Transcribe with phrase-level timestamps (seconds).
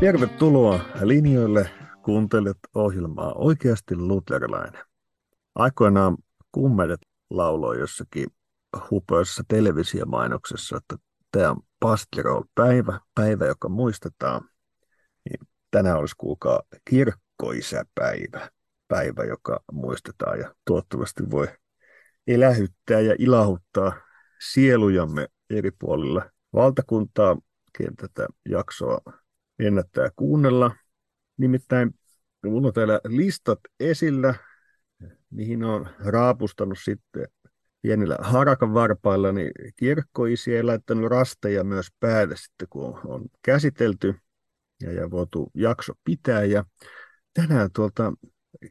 [0.00, 1.70] Tervetuloa linjoille.
[2.02, 4.84] Kuuntelet ohjelmaa Oikeasti luterilainen.
[5.54, 6.16] Aikoinaan
[6.52, 8.26] kummedet lauloi jossakin
[8.90, 10.96] hupeassa televisiomainoksessa, että
[11.32, 14.48] tämä on pastirol-päivä, päivä, joka muistetaan.
[15.30, 18.50] Niin tänään olisi kuulkaa kirkkoisäpäivä,
[18.88, 21.48] päivä, joka muistetaan ja toivottavasti voi
[22.26, 23.92] elähyttää ja ilahuttaa
[24.52, 27.36] sielujamme eri puolilla valtakuntaa,
[27.78, 29.00] ken tätä jaksoa
[29.58, 30.76] ennättää kuunnella.
[31.36, 31.94] Nimittäin
[32.42, 34.34] minulla on täällä listat esillä,
[35.30, 37.28] mihin on raapustanut sitten
[37.82, 44.14] pienillä harakan varpailla niin kirkkoisia laittanut rasteja myös päälle sitten, kun on käsitelty
[44.82, 46.44] ja, ja voitu jakso pitää.
[46.44, 46.64] Ja
[47.34, 48.12] tänään tuolta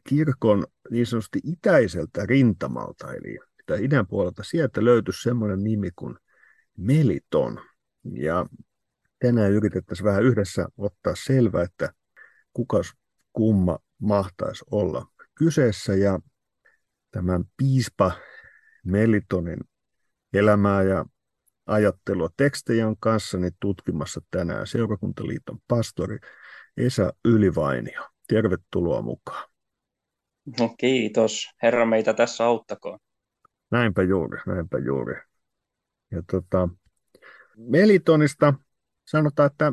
[0.08, 3.38] kirkon niin sanotusti itäiseltä rintamalta, eli
[3.80, 6.16] idän puolelta, sieltä löytyi semmoinen nimi kuin
[6.76, 7.60] Meliton.
[8.12, 8.46] Ja
[9.18, 11.92] tänään yritettäisiin vähän yhdessä ottaa selvää, että
[12.52, 12.80] kuka
[13.32, 15.94] kumma mahtaisi olla kyseessä.
[15.94, 16.18] Ja
[17.10, 18.12] tämän piispa
[18.84, 19.60] Melitonin
[20.32, 21.04] elämää ja
[21.66, 26.18] ajattelua tekstejä on kanssani tutkimassa tänään Seurakuntaliiton pastori
[26.76, 28.08] Esa Ylivainio.
[28.28, 29.48] Tervetuloa mukaan.
[30.60, 31.46] No kiitos.
[31.62, 32.98] Herra meitä tässä auttakoon.
[33.70, 35.14] Näinpä juuri, näinpä juuri.
[36.10, 36.68] Ja tota,
[37.56, 38.54] Melitonista
[39.08, 39.72] sanotaan, että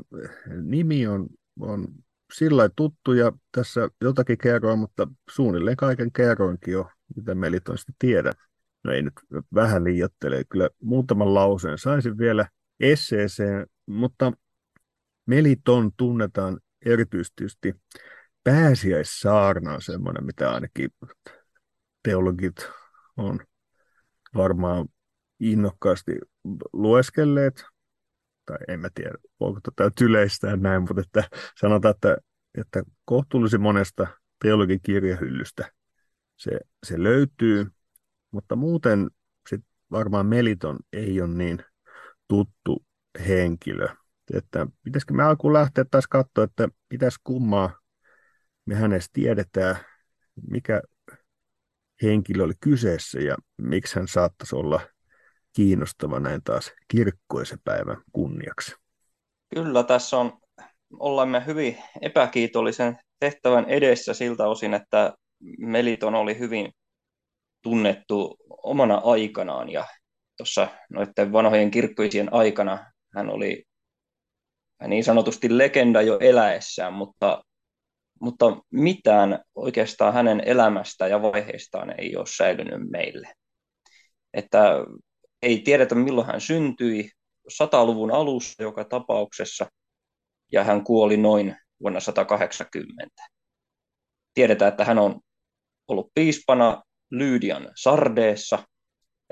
[0.62, 1.28] nimi on,
[1.60, 1.88] on
[2.34, 8.34] sillä tuttu ja tässä jotakin kerroin, mutta suunnilleen kaiken kerroinkin jo, mitä Melitonista tiedän.
[8.84, 9.14] No ei nyt
[9.54, 12.48] vähän liiottele, kyllä muutaman lauseen saisin vielä
[12.80, 14.32] esseeseen, mutta
[15.26, 17.76] Meliton tunnetaan erityisesti
[18.44, 20.90] pääsiäissaarna on semmoinen, mitä ainakin
[22.04, 22.70] teologit
[23.18, 23.40] on
[24.36, 24.88] varmaan
[25.40, 26.12] innokkaasti
[26.74, 27.66] lueskelleet,
[28.46, 31.24] tai en mä tiedä, voiko tätä yleistää näin, mutta että
[31.60, 32.18] sanotaan, että,
[32.58, 34.08] että kohtuullisen monesta
[34.42, 35.72] teologin kirjahyllystä
[36.38, 36.52] se,
[36.84, 37.68] se löytyy,
[38.32, 39.10] mutta muuten
[39.50, 39.62] sit
[39.92, 41.64] varmaan Meliton ei ole niin
[42.28, 42.86] tuttu
[43.28, 43.88] henkilö.
[44.34, 47.80] Että pitäisikö me alkuun lähteä taas katsoa, että pitäisi kummaa
[48.66, 49.76] me hänestä tiedetään,
[50.50, 50.82] mikä
[52.02, 54.82] henkilö oli kyseessä ja miksi hän saattaisi olla
[55.56, 58.76] kiinnostava näin taas kirkkoisen päivän kunniaksi.
[59.56, 60.38] Kyllä, tässä on,
[61.00, 65.14] olemme hyvin epäkiitollisen tehtävän edessä siltä osin, että
[65.58, 66.72] Meliton oli hyvin
[67.62, 69.86] tunnettu omana aikanaan ja
[70.38, 73.64] tuossa noiden vanhojen kirkkoisien aikana hän oli
[74.88, 77.44] niin sanotusti legenda jo eläessään, mutta
[78.22, 83.34] mutta mitään oikeastaan hänen elämästä ja vaiheistaan ei ole säilynyt meille.
[84.34, 84.62] Että
[85.46, 87.10] ei tiedetä milloin hän syntyi,
[87.52, 89.66] 100-luvun alussa joka tapauksessa,
[90.52, 93.24] ja hän kuoli noin vuonna 180.
[94.34, 95.20] Tiedetään, että hän on
[95.88, 98.60] ollut piispana Lyydian Sardeessa,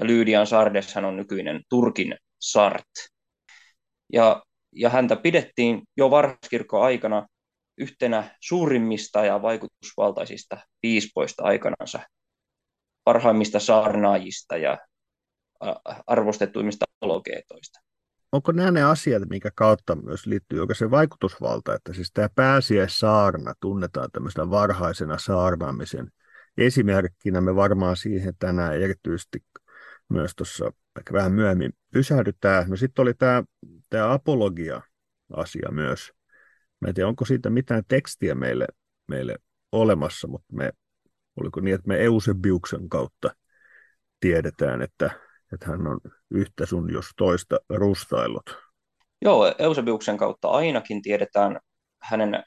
[0.01, 2.91] ja Lyydian Sardes hän on nykyinen Turkin Sart.
[4.13, 7.27] Ja, ja häntä pidettiin jo varhaiskirkon aikana
[7.77, 11.99] yhtenä suurimmista ja vaikutusvaltaisista piispoista aikanansa,
[13.03, 14.77] parhaimmista saarnaajista ja
[16.07, 17.79] arvostetuimmista apologeetoista.
[18.31, 23.53] Onko nämä ne asiat, minkä kautta myös liittyy joka se vaikutusvalta, että siis tämä pääsiäissaarna
[23.59, 26.11] tunnetaan tämmöisenä varhaisena saarnaamisen
[26.57, 27.41] esimerkkinä.
[27.41, 29.43] Me varmaan siihen tänään erityisesti
[30.09, 32.69] myös tuossa ehkä vähän myöhemmin pysähdytään.
[32.69, 33.43] No sitten oli tämä,
[33.89, 36.11] tämä apologia-asia myös,
[36.83, 38.67] Mä en tiedä, onko siitä mitään tekstiä meille,
[39.07, 39.35] meille
[39.71, 40.71] olemassa, mutta me,
[41.35, 43.35] oliko niin, että me Eusebiuksen kautta
[44.19, 45.19] tiedetään, että,
[45.53, 45.99] että hän on
[46.31, 48.57] yhtä sun jos toista rustaillut.
[49.21, 51.59] Joo, Eusebiuksen kautta ainakin tiedetään
[52.01, 52.43] hänen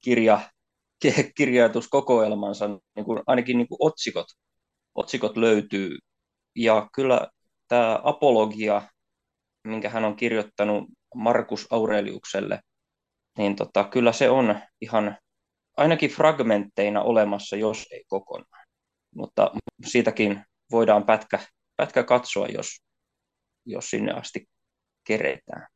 [0.00, 0.40] kirja,
[1.36, 4.26] kirjoituskokoelmansa, niin kuin, ainakin niin kuin otsikot,
[4.94, 5.98] otsikot löytyy.
[6.56, 7.28] Ja kyllä
[7.68, 8.82] tämä apologia,
[9.64, 10.84] minkä hän on kirjoittanut
[11.14, 12.60] Markus Aureliukselle,
[13.38, 15.16] niin tota, kyllä se on ihan
[15.76, 18.66] ainakin fragmentteina olemassa, jos ei kokonaan.
[19.14, 19.50] Mutta
[19.86, 21.38] siitäkin voidaan pätkä,
[21.80, 22.82] pätkä katsoa, jos,
[23.66, 24.48] jos sinne asti
[25.04, 25.66] keretään.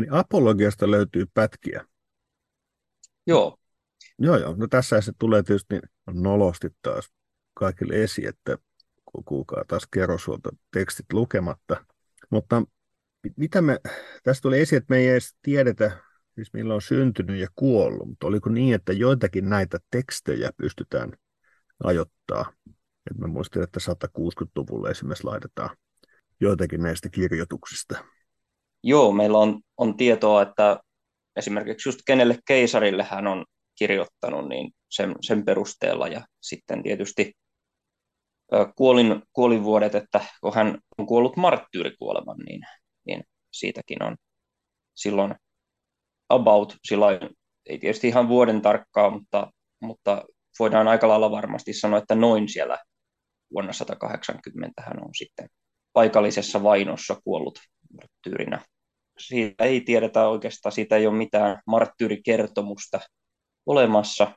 [0.00, 1.84] Niin apologiasta löytyy pätkiä.
[3.26, 3.56] Joo.
[4.18, 4.54] Joo, joo.
[4.56, 5.74] No tässä se tulee tietysti
[6.06, 7.10] nolosti taas
[7.54, 8.58] kaikille esi, että
[9.24, 11.84] kuulkaa taas kerrosuolta tekstit lukematta.
[12.30, 12.62] Mutta
[13.36, 13.78] mitä me,
[14.22, 15.96] tästä tuli esiin, että me ei edes tiedetä,
[16.34, 21.12] siis milloin on syntynyt ja kuollut, mutta oliko niin, että joitakin näitä tekstejä pystytään
[21.84, 22.52] ajoittaa?
[23.10, 25.76] Et mä muistin, että 160-luvulle esimerkiksi laitetaan
[26.40, 28.04] joitakin näistä kirjoituksista.
[28.82, 30.80] Joo, meillä on, on tietoa, että
[31.36, 33.44] esimerkiksi just kenelle keisarille hän on
[33.78, 37.32] kirjoittanut, niin sen, sen perusteella ja sitten tietysti
[38.76, 42.60] kuolin, kuolinvuodet, että kun hän on kuollut marttyyrikuoleman, niin,
[43.06, 44.16] niin siitäkin on
[44.94, 45.34] silloin
[46.28, 47.18] about, silloin,
[47.66, 50.24] ei tietysti ihan vuoden tarkkaa, mutta, mutta
[50.60, 52.78] voidaan aika lailla varmasti sanoa, että noin siellä
[53.52, 55.48] vuonna 180 hän on sitten
[55.92, 57.58] paikallisessa vainossa kuollut
[57.92, 58.64] marttyyrinä.
[59.18, 63.00] Siitä ei tiedetä oikeastaan, siitä ei ole mitään marttyyrikertomusta
[63.66, 64.34] olemassa,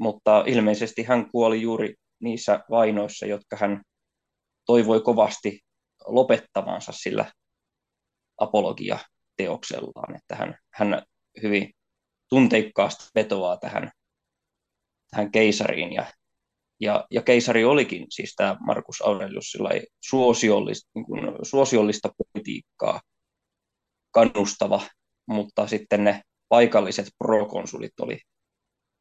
[0.00, 3.82] mutta ilmeisesti hän kuoli juuri niissä vainoissa, jotka hän
[4.66, 5.60] toivoi kovasti
[6.06, 7.32] lopettavansa sillä
[8.40, 11.02] apologia-teoksellaan, että hän, hän
[11.42, 11.70] hyvin
[12.28, 13.90] tunteikkaasti vetoaa tähän,
[15.12, 16.06] tähän keisariin ja,
[16.80, 19.56] ja, ja keisari olikin siis tämä Markus Aurelius
[20.00, 23.00] suosiollista, niin kuin, suosiollista politiikkaa
[24.10, 24.82] kannustava,
[25.26, 28.18] mutta sitten ne paikalliset prokonsulit oli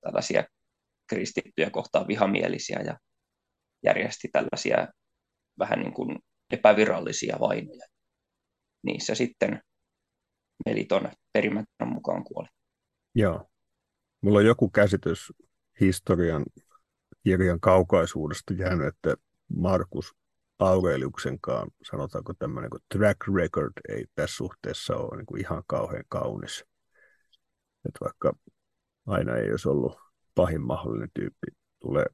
[0.02, 0.44] tällaisia
[1.08, 2.98] kristittyjä kohtaan vihamielisiä ja
[3.84, 4.88] järjesti tällaisia
[5.60, 6.20] vähän niin kuin
[6.54, 7.86] epävirallisia vainoja.
[8.84, 9.62] Niissä sitten
[10.66, 12.48] Meliton perimätön mukaan kuoli.
[13.16, 13.48] Joo.
[14.22, 15.34] Mulla on joku käsitys
[15.82, 16.46] historian
[17.24, 19.16] kirjan kaukaisuudesta jäänyt, että
[19.56, 20.16] Markus
[20.60, 26.66] Aureliuksenkaan, sanotaanko tämmöinen kuin track record, ei tässä suhteessa ole niin kuin ihan kauhean kaunis.
[27.86, 28.34] Että vaikka
[29.06, 29.98] aina ei olisi ollut
[30.36, 31.48] pahin mahdollinen tyyppi,
[31.80, 32.06] tulee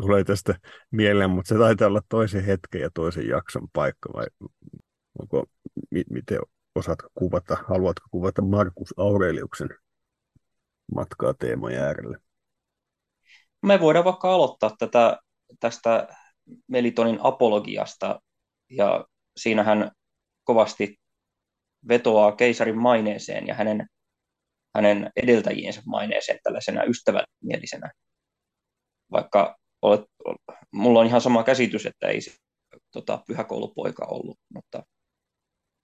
[0.00, 0.54] tulee tästä
[0.90, 4.26] mieleen, mutta se taitaa olla toisen hetken ja toisen jakson paikka, vai
[5.18, 5.46] onko,
[5.90, 6.38] mi, miten
[6.74, 9.68] osaatko kuvata, haluatko kuvata Markus Aureliuksen
[10.94, 12.18] matkaa teeman äärelle?
[13.62, 15.18] Me voidaan vaikka aloittaa tätä,
[15.60, 16.08] tästä
[16.66, 18.20] Melitonin apologiasta,
[18.70, 19.04] ja
[19.36, 19.90] siinähän
[20.44, 20.96] kovasti
[21.88, 23.86] vetoaa keisarin maineeseen ja hänen,
[24.74, 27.90] hänen edeltäjiensä maineeseen tällaisena ystävällisenä
[29.12, 30.00] vaikka olet,
[30.72, 32.32] mulla on ihan sama käsitys, että ei se
[32.90, 34.82] tota, pyhäkoulupoika ollut, mutta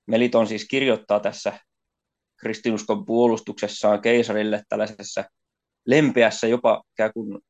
[0.07, 1.59] Meliton siis kirjoittaa tässä
[2.37, 5.25] kristinuskon puolustuksessaan keisarille tällaisessa
[5.87, 6.83] lempeässä, jopa
[7.15, 7.41] kuin,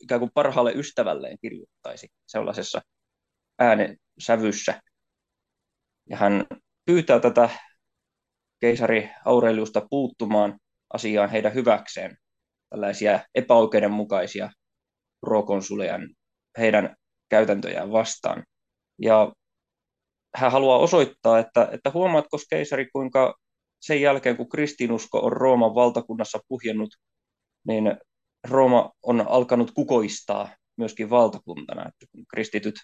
[0.00, 2.80] ikään kuin parhaalle ystävälleen kirjoittaisi sellaisessa
[3.58, 4.80] äänen sävyssä.
[6.10, 6.46] Ja hän
[6.84, 7.50] pyytää tätä
[8.60, 10.58] keisari Aureliusta puuttumaan
[10.92, 12.16] asiaan heidän hyväkseen
[12.70, 14.50] tällaisia epäoikeudenmukaisia
[15.20, 15.98] prokonsuleja
[16.58, 16.96] heidän
[17.28, 18.44] käytäntöjään vastaan.
[19.02, 19.32] Ja
[20.34, 23.34] hän haluaa osoittaa, että, että huomaatko keisari, kuinka
[23.80, 26.90] sen jälkeen, kun kristinusko on Rooman valtakunnassa puhjennut,
[27.66, 27.96] niin
[28.48, 31.88] Rooma on alkanut kukoistaa myöskin valtakuntana.
[31.88, 32.74] Että kun kristityt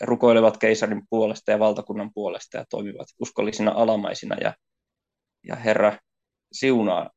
[0.00, 4.54] rukoilevat keisarin puolesta ja valtakunnan puolesta ja toimivat uskollisina alamaisina ja,
[5.46, 5.98] ja Herra
[6.52, 7.10] siunaa,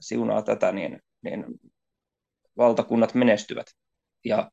[0.00, 1.44] siunaa tätä, niin, niin
[2.56, 3.66] valtakunnat menestyvät.
[4.24, 4.50] Ja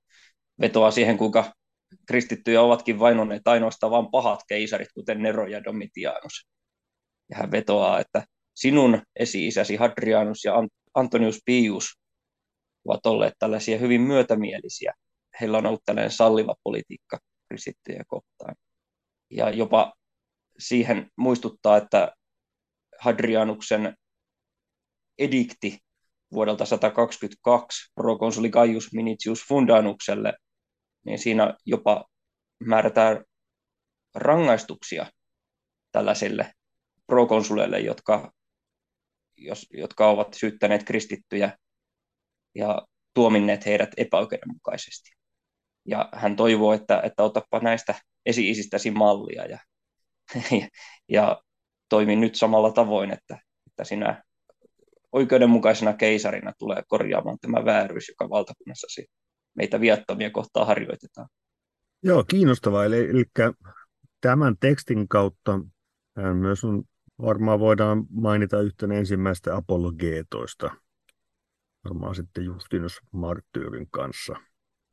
[0.61, 1.53] vetoaa siihen, kuinka
[2.07, 6.47] kristittyjä ovatkin vainonneet ainoastaan vain pahat keisarit, kuten Nero ja Domitianus.
[7.29, 8.25] Ja hän vetoaa, että
[8.55, 10.53] sinun esi-isäsi Hadrianus ja
[10.93, 12.02] Antonius Pius
[12.85, 14.93] ovat olleet tällaisia hyvin myötämielisiä.
[15.41, 18.55] Heillä on ollut tällainen salliva politiikka kristittyjä kohtaan.
[19.29, 19.93] Ja jopa
[20.59, 22.13] siihen muistuttaa, että
[22.99, 23.95] Hadrianuksen
[25.19, 25.79] edikti
[26.33, 30.33] vuodelta 122 prokonsuli Gaius Minitius Fundanukselle,
[31.05, 32.05] niin siinä jopa
[32.59, 33.25] määrätään
[34.15, 35.05] rangaistuksia
[35.91, 36.53] tällaisille
[37.07, 38.31] prokonsuleille, jotka,
[39.37, 41.57] jos, jotka ovat syyttäneet kristittyjä
[42.55, 45.09] ja tuominneet heidät epäoikeudenmukaisesti.
[45.85, 47.95] Ja hän toivoo, että, että otapa näistä
[48.25, 49.59] esi-isistäsi mallia ja,
[50.51, 50.67] ja,
[51.09, 51.41] ja
[51.89, 54.23] toimi nyt samalla tavoin, että, että sinä
[55.11, 59.01] oikeudenmukaisena keisarina tulee korjaamaan tämä vääryys, joka valtakunnassa
[59.55, 61.27] meitä viattomia kohtaa harjoitetaan.
[62.03, 62.85] Joo, kiinnostavaa.
[62.85, 63.23] Eli, eli
[64.21, 65.59] tämän tekstin kautta
[66.33, 66.83] myös on,
[67.21, 70.71] varmaan voidaan mainita yhtenä ensimmäistä apologeetoista,
[71.83, 74.35] varmaan sitten Justinus Marttyyrin kanssa.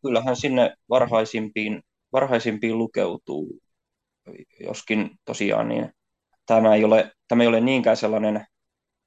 [0.03, 1.83] Kyllähän sinne varhaisimpiin,
[2.13, 3.61] varhaisimpiin lukeutuu,
[4.61, 5.93] joskin tosiaan niin
[6.47, 8.47] tämä ei ole, tämä ei ole niinkään sellainen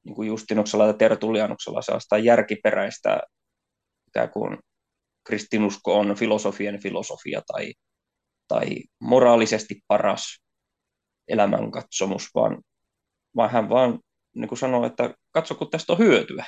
[0.04, 3.22] niin kuin Justinuksella ja Tertullianuksella sellaista järkiperäistä
[4.08, 4.58] ikään kuin
[5.24, 7.74] kristinusko on filosofien filosofia tai,
[8.48, 8.68] tai
[9.00, 10.44] moraalisesti paras
[11.28, 12.62] elämänkatsomus, vaan,
[13.36, 14.00] vaan hän vaan
[14.36, 16.46] niin kuin sanoo, että katso kun tästä on hyötyä.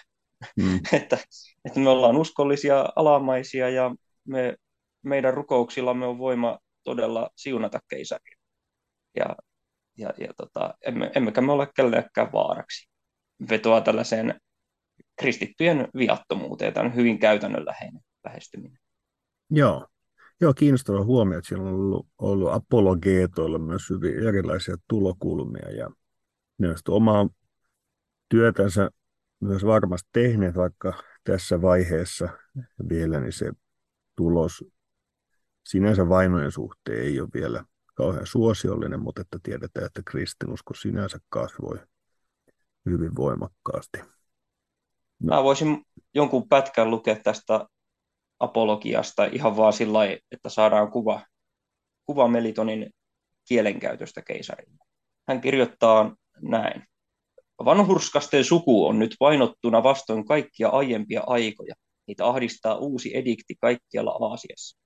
[0.58, 0.80] Mm.
[0.94, 1.18] että,
[1.66, 3.96] että me ollaan uskollisia, alamaisia ja
[4.28, 4.56] me,
[5.02, 8.38] meidän rukouksillamme on voima todella siunata keisaria.
[9.16, 9.36] Ja,
[9.98, 12.90] ja, ja tota, emme, emmekä me ole kellekään vaaraksi.
[13.50, 14.40] vetoaa tällaiseen
[15.20, 16.74] kristittyjen viattomuuteen.
[16.74, 18.80] Tämä on hyvin käytännönläheinen lähestyminen.
[19.50, 19.88] Joo.
[20.42, 25.90] Joo, kiinnostava huomio, että siellä on ollut, ollut apologeetoilla myös hyvin erilaisia tulokulmia ja
[26.58, 27.30] ne ovat omaa
[28.30, 28.90] työtänsä
[29.46, 32.30] myös varmasti tehneet, vaikka tässä vaiheessa
[32.90, 33.52] vielä niin se
[34.16, 34.64] tulos
[35.66, 37.64] sinänsä vainojen suhteen ei ole vielä
[37.96, 41.80] kauhean suosiollinen, mutta että tiedetään, että kristinusko sinänsä kasvoi
[42.86, 43.98] hyvin voimakkaasti.
[45.20, 45.36] No.
[45.36, 47.66] Mä voisin jonkun pätkän lukea tästä
[48.40, 50.00] apologiasta ihan vaan sillä
[50.32, 51.22] että saadaan kuva,
[52.06, 52.90] kuva Melitonin
[53.48, 54.86] kielenkäytöstä keisarille.
[55.28, 56.84] Hän kirjoittaa näin.
[57.66, 61.76] Vanhurskasten suku on nyt painottuna vastoin kaikkia aiempia aikoja.
[62.08, 64.78] Niitä ahdistaa uusi edikti kaikkialla Aasiassa.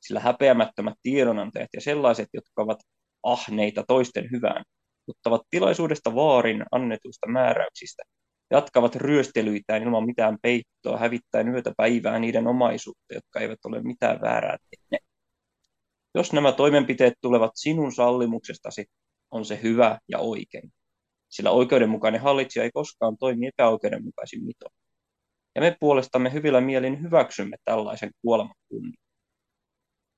[0.00, 2.78] Sillä häpeämättömät tiedonantajat ja sellaiset, jotka ovat
[3.22, 4.64] ahneita toisten hyvään,
[5.08, 8.02] ottavat tilaisuudesta vaarin annetuista määräyksistä,
[8.50, 14.56] jatkavat ryöstelyitään ilman mitään peittoa, hävittäen yötä päivää niiden omaisuutta, jotka eivät ole mitään väärää
[14.70, 15.06] tehneet.
[16.14, 18.86] Jos nämä toimenpiteet tulevat sinun sallimuksestasi,
[19.30, 20.72] on se hyvä ja oikein
[21.28, 24.74] sillä oikeudenmukainen hallitsija ei koskaan toimi epäoikeudenmukaisin mitoin.
[25.54, 29.06] Ja me puolestamme hyvillä mielin hyväksymme tällaisen kuoleman kunnian.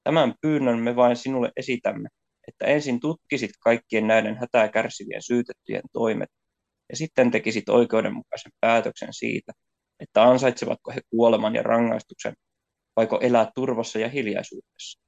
[0.04, 2.08] Tämän pyynnön me vain sinulle esitämme,
[2.48, 6.30] että ensin tutkisit kaikkien näiden hätää kärsivien syytettyjen toimet,
[6.90, 9.52] ja sitten tekisit oikeudenmukaisen päätöksen siitä,
[10.00, 12.34] että ansaitsevatko he kuoleman ja rangaistuksen,
[12.96, 15.00] vaiko elää turvassa ja hiljaisuudessa.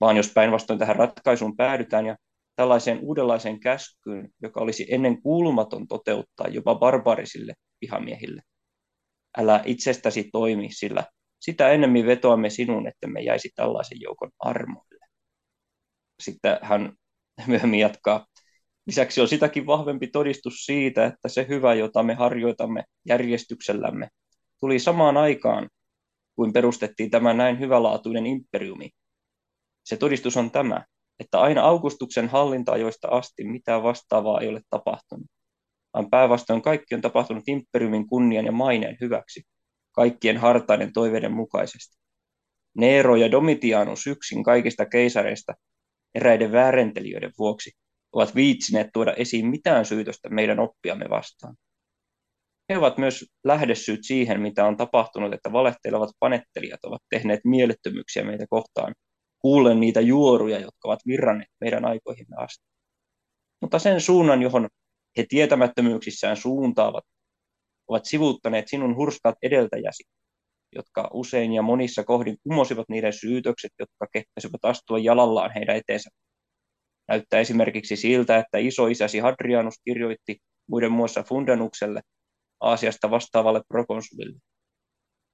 [0.00, 2.16] Vaan jos päinvastoin tähän ratkaisuun päädytään ja
[2.56, 8.42] tällaiseen uudenlaiseen käskyyn, joka olisi ennen kuulumaton toteuttaa jopa barbarisille vihamiehille.
[9.38, 11.04] Älä itsestäsi toimi, sillä
[11.40, 15.06] sitä ennemmin vetoamme sinun, että me jäisi tällaisen joukon armoille.
[16.22, 16.92] Sitten hän
[17.46, 18.26] myöhemmin jatkaa.
[18.86, 24.08] Lisäksi on sitäkin vahvempi todistus siitä, että se hyvä, jota me harjoitamme järjestyksellämme,
[24.60, 25.68] tuli samaan aikaan,
[26.36, 28.90] kuin perustettiin tämä näin hyvälaatuinen imperiumi.
[29.84, 30.84] Se todistus on tämä,
[31.22, 35.26] että aina Augustuksen hallinta-ajoista asti mitään vastaavaa ei ole tapahtunut,
[35.94, 39.42] vaan päinvastoin kaikki on tapahtunut imperiumin kunnian ja maineen hyväksi,
[39.92, 41.96] kaikkien hartaiden toiveiden mukaisesti.
[42.76, 45.54] Nero ja Domitianus yksin kaikista keisareista
[46.14, 47.70] eräiden väärentelijöiden vuoksi
[48.12, 51.56] ovat viitsineet tuoda esiin mitään syytöstä meidän oppiamme vastaan.
[52.70, 58.46] He ovat myös lähdesyyt siihen, mitä on tapahtunut, että valehtelevat panettelijat ovat tehneet mielettömyyksiä meitä
[58.50, 58.94] kohtaan
[59.42, 62.64] kuulen niitä juoruja, jotka ovat virranneet meidän aikoihimme asti.
[63.60, 64.68] Mutta sen suunnan, johon
[65.18, 67.04] he tietämättömyyksissään suuntaavat,
[67.88, 70.04] ovat sivuuttaneet sinun hurskaat edeltäjäsi,
[70.74, 76.10] jotka usein ja monissa kohdin kumosivat niiden syytökset, jotka kehtäisivät astua jalallaan heidän eteensä.
[77.08, 82.00] Näyttää esimerkiksi siltä, että isoisäsi Hadrianus kirjoitti muiden muassa Fundanukselle,
[82.60, 84.38] Aasiasta vastaavalle prokonsulille.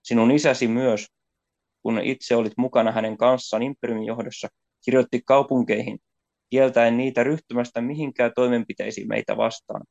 [0.03, 1.07] Sinun isäsi myös
[1.83, 4.49] kun itse olit mukana hänen kanssaan imperiumin johdossa,
[4.85, 5.99] kirjoitti kaupunkeihin,
[6.51, 9.83] kieltäen niitä ryhtymästä mihinkään toimenpiteisiin meitä vastaan,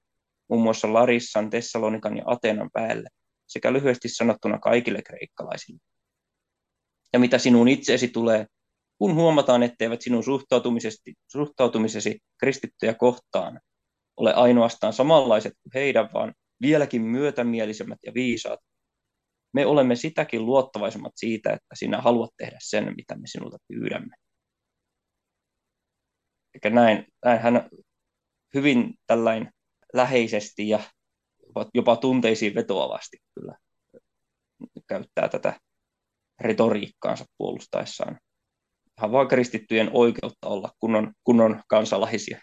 [0.49, 3.09] muun muassa Larissan, Tessalonikan ja Atenan päälle,
[3.47, 5.79] sekä lyhyesti sanottuna kaikille kreikkalaisille.
[7.13, 8.45] Ja mitä sinun itseesi tulee,
[8.97, 13.59] kun huomataan, etteivät sinun suhtautumisesi, suhtautumisesi kristittyjä kohtaan
[14.17, 18.59] ole ainoastaan samanlaiset kuin heidän, vaan vieläkin myötämielisemmät ja viisaat,
[19.53, 24.15] me olemme sitäkin luottavaisemmat siitä, että sinä haluat tehdä sen, mitä me sinulta pyydämme.
[26.53, 27.69] Eikä näin, näin hän
[28.53, 29.51] hyvin tällain
[29.93, 30.79] läheisesti ja
[31.73, 33.57] jopa tunteisiin vetoavasti kyllä
[34.87, 35.59] käyttää tätä
[36.41, 38.19] retoriikkaansa puolustaessaan
[38.97, 42.39] ihan vaan kristittyjen oikeutta olla kunnon, kunnon kansalaisia.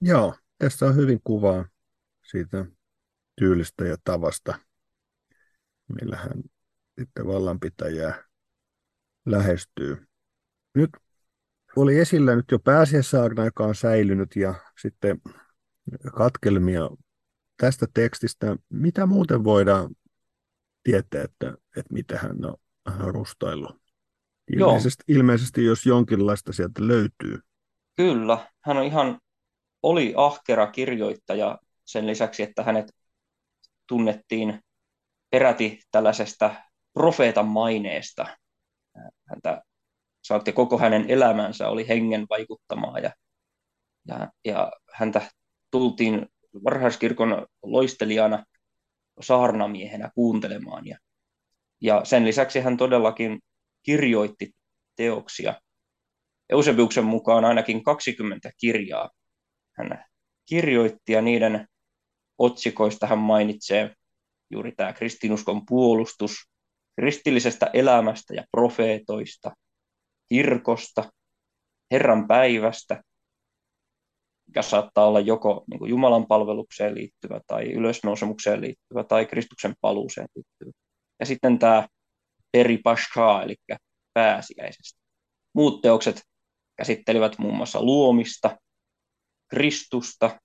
[0.00, 1.64] Joo, tässä on hyvin kuvaa
[2.30, 2.66] siitä
[3.38, 4.58] tyylistä ja tavasta,
[5.88, 6.42] millä hän
[6.98, 8.24] sitten vallanpitäjää
[9.26, 10.06] lähestyy.
[10.74, 10.90] Nyt
[11.76, 15.20] oli esillä nyt jo pääsiäissaarna, joka on säilynyt, ja sitten
[16.16, 16.90] katkelmia
[17.56, 18.56] tästä tekstistä.
[18.68, 19.94] Mitä muuten voidaan
[20.82, 22.56] tietää, että, että mitä hän on,
[22.88, 23.82] hän on rustaillut?
[24.52, 27.38] Ilmeisesti, ilmeisesti, jos jonkinlaista sieltä löytyy.
[27.96, 29.20] Kyllä, hän on ihan,
[29.82, 32.94] oli ahkera kirjoittaja sen lisäksi, että hänet
[33.86, 34.60] tunnettiin
[35.30, 36.54] peräti tällaisesta
[36.92, 38.36] profeetan maineesta.
[39.28, 39.62] Häntä
[40.22, 43.10] saatte koko hänen elämänsä oli hengen vaikuttamaa ja,
[44.08, 45.30] ja, ja häntä
[45.70, 46.26] tultiin
[46.64, 48.44] varhaiskirkon loistelijana
[49.20, 50.86] saarnamiehenä kuuntelemaan.
[50.86, 50.98] Ja,
[51.80, 53.38] ja sen lisäksi hän todellakin
[53.82, 54.50] kirjoitti
[54.96, 55.60] teoksia.
[56.50, 59.10] Eusebiuksen mukaan ainakin 20 kirjaa
[59.78, 60.04] hän
[60.46, 61.68] kirjoitti ja niiden
[62.38, 63.94] otsikoista hän mainitsee
[64.50, 66.32] juuri tämä kristinuskon puolustus
[67.00, 69.52] kristillisestä elämästä ja profeetoista,
[70.28, 71.12] kirkosta,
[71.92, 73.02] Herran päivästä,
[74.46, 80.28] mikä saattaa olla joko niin kuin Jumalan palvelukseen liittyvä tai ylösnousemukseen liittyvä tai Kristuksen paluuseen
[80.34, 80.70] liittyvä.
[81.20, 81.88] Ja sitten tämä
[82.52, 83.56] Peri Pashka, eli
[84.14, 85.00] pääsiäisestä.
[85.54, 86.22] Muut teokset
[86.76, 88.58] käsittelivät muun muassa luomista,
[89.48, 90.40] Kristusta,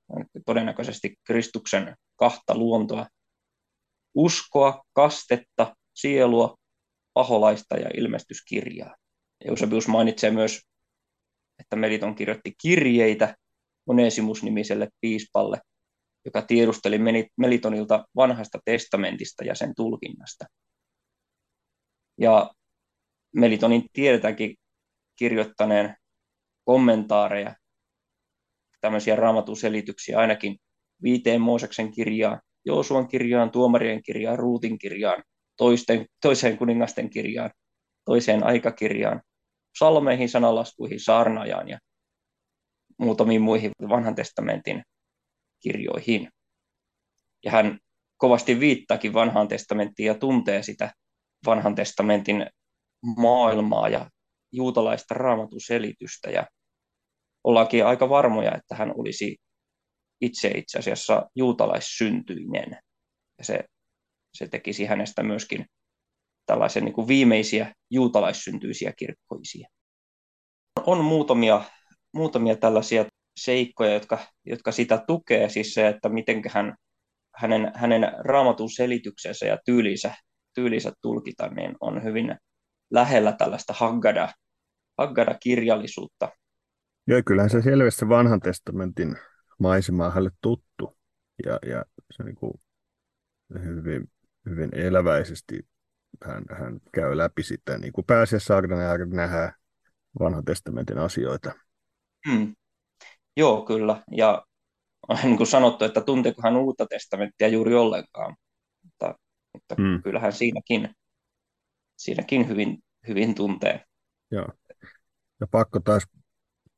[0.46, 3.08] todennäköisesti Kristuksen kahta luontoa,
[4.16, 6.56] uskoa, kastetta, sielua,
[7.14, 8.96] paholaista ja ilmestyskirjaa.
[9.46, 10.62] Eusebius mainitsee myös,
[11.60, 13.36] että Meliton kirjoitti kirjeitä
[13.88, 15.62] Onesimus-nimiselle piispalle,
[16.26, 17.00] joka tiedusteli
[17.38, 20.46] Melitonilta vanhasta testamentista ja sen tulkinnasta.
[22.18, 22.54] Ja
[23.36, 24.56] Melitonin tiedetäänkin
[25.16, 25.96] kirjoittaneen
[26.64, 27.56] kommentaareja,
[28.82, 30.58] tämmöisiä raamatun selityksiä ainakin
[31.04, 35.24] viiteen Mooseksen kirjaan, Joosuan kirjaan, Tuomarien kirjaan, Ruutin kirjaan,
[35.58, 37.52] toisten, toiseen kuningasten kirjaan,
[38.06, 39.22] toiseen aikakirjaan,
[39.80, 41.80] salmeihin, sanalaskuihin, saarnajaan ja
[42.98, 44.84] muutamiin muihin vanhan testamentin
[45.60, 46.30] kirjoihin.
[47.46, 47.80] Ja hän
[48.18, 50.94] kovasti viittaakin vanhaan testamenttiin ja tuntee sitä
[51.46, 52.46] vanhan testamentin
[53.18, 54.10] maailmaa ja
[54.52, 56.30] juutalaista raamatun selitystä.
[56.30, 56.48] Ja
[57.44, 59.38] ollaankin aika varmoja, että hän olisi
[60.24, 62.78] itse itse asiassa juutalaissyntyinen.
[63.38, 63.64] Ja se,
[64.34, 65.66] se tekisi hänestä myöskin
[66.46, 69.68] tällaisen niin kuin viimeisiä juutalaissyntyisiä kirkkoisia.
[70.86, 71.64] On muutamia,
[72.14, 73.06] muutamia tällaisia
[73.40, 76.76] seikkoja, jotka, jotka sitä tukee, siis se, että miten hän,
[77.36, 80.16] hänen, hänen raamatun selityksensä ja tyylinsä,
[80.56, 82.36] tyylinsä tulkita, niin on hyvin
[82.92, 84.30] lähellä tällaista Haggada,
[84.98, 86.30] Haggada-kirjallisuutta.
[87.08, 89.16] Joo, kyllähän se selvästi vanhan testamentin
[89.64, 90.98] maisema on hänelle tuttu
[91.46, 92.54] ja, ja se niin kuin
[93.64, 94.12] hyvin,
[94.50, 95.68] hyvin eläväisesti
[96.26, 99.54] hän, hän käy läpi sitä, niin kuin pääasiassa Agnear nähdään
[100.20, 101.52] vanhan testamentin asioita.
[102.30, 102.56] Hmm.
[103.38, 104.04] Joo, kyllä.
[104.12, 104.46] Ja
[105.08, 108.36] on niin kuin sanottu, että tunteeko hän uutta testamenttia juuri ollenkaan.
[108.84, 109.16] Mutta,
[109.54, 110.04] mutta hmm.
[110.04, 110.96] kyllähän siinäkin,
[111.96, 113.86] siinäkin hyvin, hyvin tuntee.
[114.32, 114.48] Joo.
[115.40, 116.08] Ja pakko taas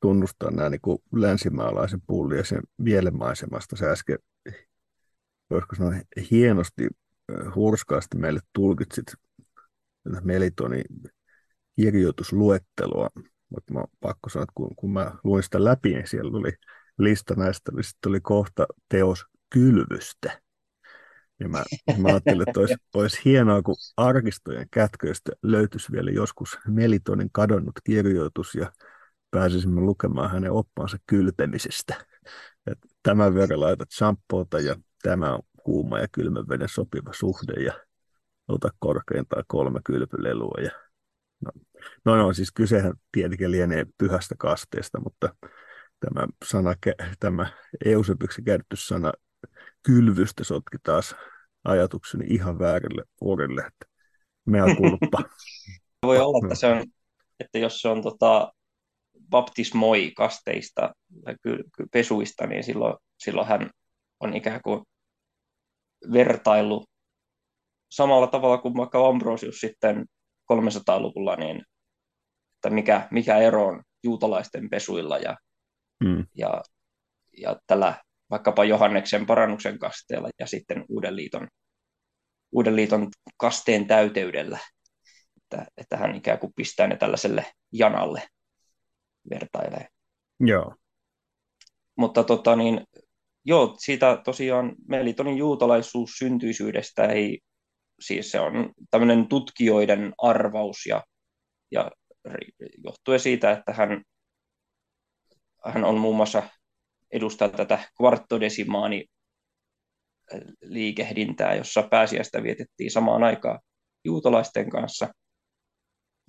[0.06, 3.76] tunnustaa nämä niin kuin länsimaalaisen pulliaisen mielenmaisemasta.
[3.76, 4.20] Se äsken,
[5.50, 5.94] voisiko sanoa,
[6.32, 6.88] hienosti,
[7.56, 9.06] hurskaasti meille tulkitsit
[10.24, 10.84] Melitonin
[11.76, 13.10] kirjoitusluettelua,
[13.50, 16.52] mutta mä pakko sanoa, että kun, kun mä luin sitä läpi, niin siellä tuli
[16.98, 20.42] lista näistä, niin sitten tuli kohta teos kylvystä.
[21.40, 21.64] Ja mä,
[21.98, 28.56] mä ajattelin, että olisi, olisi hienoa, kun arkistojen kätköistä löytyisi vielä joskus Melitonin kadonnut kirjoitus
[28.56, 28.72] ja
[29.36, 32.06] pääsisimme lukemaan hänen oppaansa kylpemisestä.
[32.72, 37.74] Et tämän verran laitat shampoota ja tämä on kuuma ja kylmän veden sopiva suhde ja
[38.48, 40.62] ota korkeintaan kolme kylpylelua.
[40.64, 40.72] Ja...
[41.42, 41.52] No,
[42.06, 45.36] no, no, siis kysehän tietenkin lienee pyhästä kasteesta, mutta
[46.00, 46.74] tämä, sana,
[47.20, 47.52] tämä
[47.86, 49.12] Eusebiksi käytetty sana
[49.84, 51.16] kylvystä sotki taas
[51.64, 53.86] ajatukseni ihan väärille urille, että
[54.46, 55.24] mea kulppa.
[56.06, 56.84] Voi olla, että, se on,
[57.40, 58.54] että jos se on tota,
[59.30, 60.94] baptismoi kasteista
[61.26, 61.36] tai
[61.92, 63.70] pesuista, niin silloin, silloin hän
[64.20, 64.82] on ikään kuin
[66.14, 66.86] vertailu
[67.92, 70.06] samalla tavalla kuin vaikka Ambrosius sitten
[70.54, 71.64] 300-luvulla, niin
[72.56, 75.38] että mikä, mikä ero on juutalaisten pesuilla ja,
[76.04, 76.26] mm.
[76.34, 76.64] ja,
[77.38, 81.48] ja tällä vaikkapa Johanneksen parannuksen kasteella ja sitten Uuden liiton,
[82.52, 83.08] Uuden liiton
[83.38, 84.60] kasteen täyteydellä,
[85.38, 88.28] että, että hän ikään kuin pistää ne tällaiselle janalle
[89.30, 89.88] vertailee.
[90.40, 90.76] Joo.
[91.96, 92.82] Mutta tota, niin,
[93.46, 97.40] joo, siitä tosiaan Melitonin juutalaisuus syntyisyydestä ei,
[98.00, 101.04] siis se on tämmöinen tutkijoiden arvaus ja,
[101.72, 101.92] ja
[102.84, 104.04] johtuen siitä, että hän,
[105.66, 106.44] hän on muun muassa
[107.14, 109.06] edustaa tätä kvarttodesimaani
[110.62, 113.60] liikehdintää, jossa pääsiäistä vietettiin samaan aikaan
[114.06, 115.08] juutalaisten kanssa.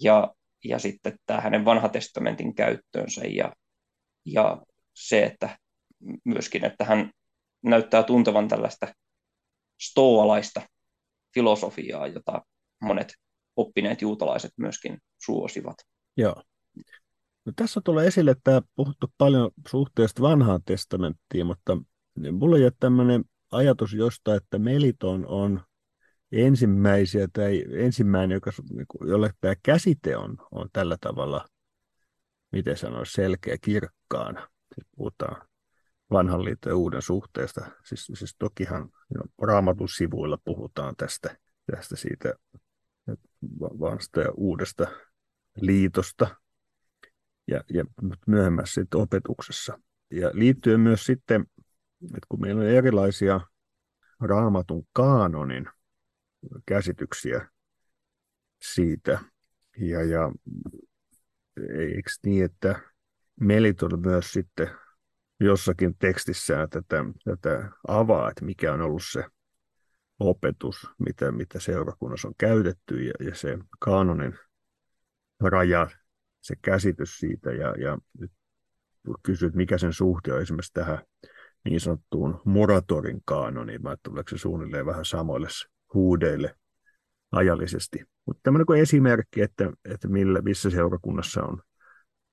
[0.03, 0.35] Ja
[0.69, 3.53] ja sitten tämä hänen vanhatestamentin käyttöönsä ja,
[4.25, 4.63] ja
[4.95, 5.59] se, että
[6.25, 7.11] myöskin, että hän
[7.63, 8.95] näyttää tuntevan tällaista
[9.83, 10.63] stoalaista
[11.35, 12.43] filosofiaa, jota
[12.83, 13.15] monet
[13.57, 15.77] oppineet juutalaiset myöskin suosivat.
[16.17, 16.43] Joo.
[17.45, 21.77] No, tässä tulee esille tämä puhuttu paljon suhteesta vanhaan testamenttiin, mutta
[22.33, 25.61] mulla ei ole tämmöinen ajatus josta, että Meliton on
[26.45, 31.47] ensimmäisiä tai ensimmäinen, joka, niinku, jolle tämä käsite on, on tällä tavalla,
[32.53, 34.49] miten sanoisi, selkeä kirkkaana.
[34.75, 35.49] Siis puhutaan
[36.11, 37.67] vanhan liiton ja uuden suhteesta.
[37.85, 41.37] Siis, siis tokihan jo, raamatun sivuilla puhutaan tästä,
[41.73, 42.35] tästä siitä
[43.59, 44.87] vanhasta ja uudesta
[45.61, 46.37] liitosta
[47.49, 47.85] ja, ja
[48.27, 49.79] myöhemmässä sitten opetuksessa.
[50.11, 51.47] Ja liittyen myös sitten,
[52.05, 53.41] että kun meillä on erilaisia
[54.21, 55.67] raamatun kaanonin
[56.67, 57.49] käsityksiä
[58.63, 59.19] siitä,
[59.79, 60.33] ja, ja
[61.79, 62.81] eikö niin, että
[63.41, 64.71] Meliton myös sitten
[65.41, 69.25] jossakin tekstissään tätä, tätä avaa, että mikä on ollut se
[70.19, 74.39] opetus, mitä, mitä seurakunnassa on käytetty ja, ja se kaanonin
[75.41, 75.89] raja,
[76.41, 77.53] se käsitys siitä.
[77.53, 78.33] Ja, ja nyt
[79.23, 80.99] kysyt, mikä sen suhde on esimerkiksi tähän
[81.65, 85.49] niin sanottuun moratorin kaanoniin, vai tuleeko se suunnilleen vähän samoille
[85.95, 86.55] huudeille
[87.33, 88.05] ajallisesti.
[88.27, 91.63] Mutta tämmöinen kuin esimerkki, että, että millä, missä seurakunnassa on,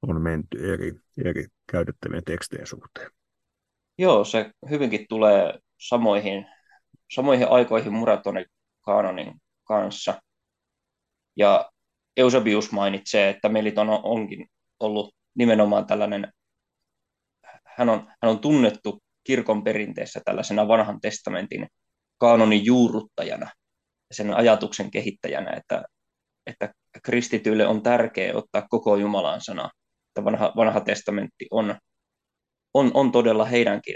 [0.02, 0.94] on menty eri,
[1.26, 3.12] eri käytettävien tekstien suhteen.
[3.98, 6.46] Joo, se hyvinkin tulee samoihin,
[7.12, 8.46] samoihin aikoihin Muratonin
[8.82, 10.22] kaanonin kanssa.
[11.36, 11.72] Ja
[12.18, 14.48] Eusebius mainitsee, että Meliton onkin
[14.80, 16.34] ollut nimenomaan tällainen,
[17.66, 21.68] hän on, hän on tunnettu kirkon perinteessä tällaisena vanhan testamentin
[22.18, 23.52] kaanonin juurruttajana
[24.12, 25.84] sen ajatuksen kehittäjänä, että,
[26.46, 26.74] että
[27.04, 29.70] kristityille on tärkeää ottaa koko Jumalan sana,
[30.08, 31.76] että vanha, vanha testamentti on,
[32.74, 33.96] on, on todella heidänkin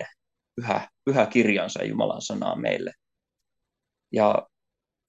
[0.56, 2.94] pyhä, pyhä kirjansa Jumalan sanaa meille.
[4.12, 4.48] Ja,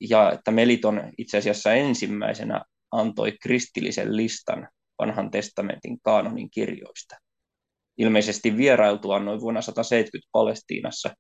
[0.01, 4.69] ja että Meliton itse asiassa ensimmäisenä antoi kristillisen listan
[4.99, 7.17] vanhan testamentin kaanonin kirjoista.
[7.99, 11.15] Ilmeisesti vierailtua noin vuonna 170 Palestiinassa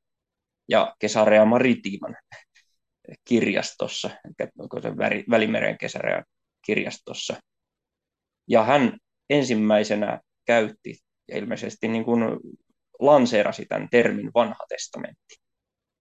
[0.69, 2.17] ja Kesarea Maritiman
[3.25, 4.11] kirjastossa,
[4.83, 4.97] se
[5.31, 6.25] Välimeren kesäreän
[6.67, 7.37] kirjastossa.
[8.49, 8.99] Ja hän
[9.31, 10.95] ensimmäisenä käytti
[11.29, 12.23] ja ilmeisesti niin kuin
[12.99, 15.37] lanseerasi tämän termin vanha testamentti.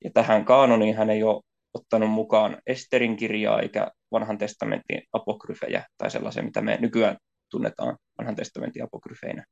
[0.04, 1.42] Ja tähän kaanoniin hän ei ole
[1.74, 7.18] ottanut mukaan Esterin kirjaa eikä vanhan testamentin apokryfejä tai sellaisia, mitä me nykyään
[7.52, 9.46] tunnetaan vanhan testamentin apokryfeinä.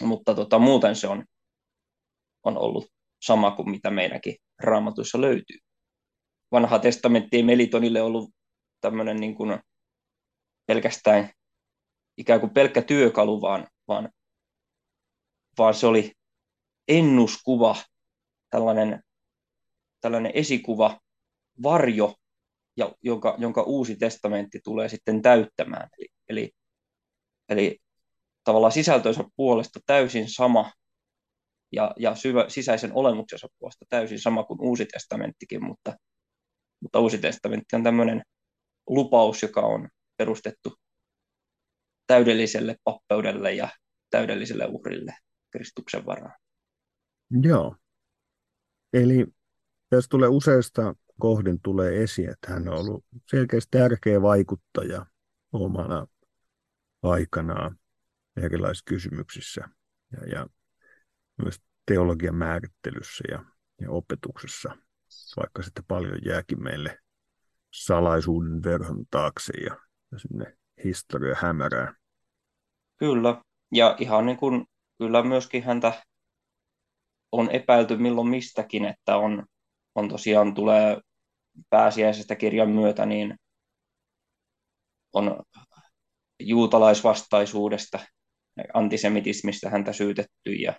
[0.00, 1.24] Mutta tota, muuten se on,
[2.44, 2.86] on ollut
[3.26, 5.58] sama kuin mitä meidänkin raamatuissa löytyy
[6.54, 8.30] vanha testamentti ei Melitonille ollut
[8.80, 9.58] tämmöinen niin kuin
[10.66, 11.30] pelkästään
[12.16, 14.10] ikään kuin pelkkä työkalu, vaan, vaan,
[15.58, 16.12] vaan se oli
[16.88, 17.76] ennuskuva,
[18.50, 19.02] tällainen,
[20.00, 21.00] tällainen esikuva,
[21.62, 22.14] varjo,
[22.76, 25.88] ja, jonka, jonka uusi testamentti tulee sitten täyttämään.
[25.98, 26.50] Eli, eli,
[27.48, 27.78] eli
[28.44, 30.72] tavallaan sisältönsä puolesta täysin sama
[31.74, 35.96] ja, ja syvä, sisäisen olemuksensa puolesta täysin sama kuin uusi testamenttikin, mutta,
[36.80, 38.22] mutta Uusi testamentti on tämmöinen
[38.86, 40.74] lupaus, joka on perustettu
[42.06, 43.68] täydelliselle pappeudelle ja
[44.10, 45.14] täydelliselle uhrille
[45.50, 46.38] Kristuksen varaan.
[47.42, 47.76] Joo.
[48.92, 49.26] Eli
[49.90, 55.06] tässä tulee useista kohdin tulee esiin, että hän on ollut selkeästi tärkeä vaikuttaja
[55.52, 56.06] omana
[57.02, 57.78] aikanaan
[58.36, 59.68] erilaisissa kysymyksissä
[60.12, 60.46] ja, ja
[61.42, 63.44] myös teologian määrittelyssä ja,
[63.80, 64.76] ja opetuksessa
[65.36, 66.98] vaikka sitten paljon jääkin meille
[67.74, 69.76] salaisuuden verhon taakse ja,
[70.12, 71.94] ja sinne historia hämärää.
[72.96, 73.42] Kyllä,
[73.72, 74.66] ja ihan niin kuin,
[74.98, 76.02] kyllä myöskin häntä
[77.32, 79.46] on epäilty milloin mistäkin, että on,
[79.94, 81.00] on tosiaan tulee
[81.70, 83.36] pääsiäisestä kirjan myötä, niin
[85.12, 85.42] on
[86.40, 87.98] juutalaisvastaisuudesta,
[88.74, 90.74] antisemitismistä häntä syytetty ja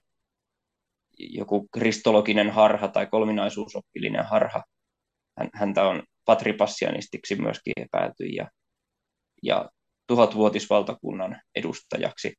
[1.19, 4.63] joku kristologinen harha tai kolminaisuusoppillinen harha.
[5.53, 8.47] Häntä on patripassianistiksi myöskin epäilty ja,
[9.43, 9.69] ja
[10.07, 12.33] tuhatvuotisvaltakunnan edustajaksi.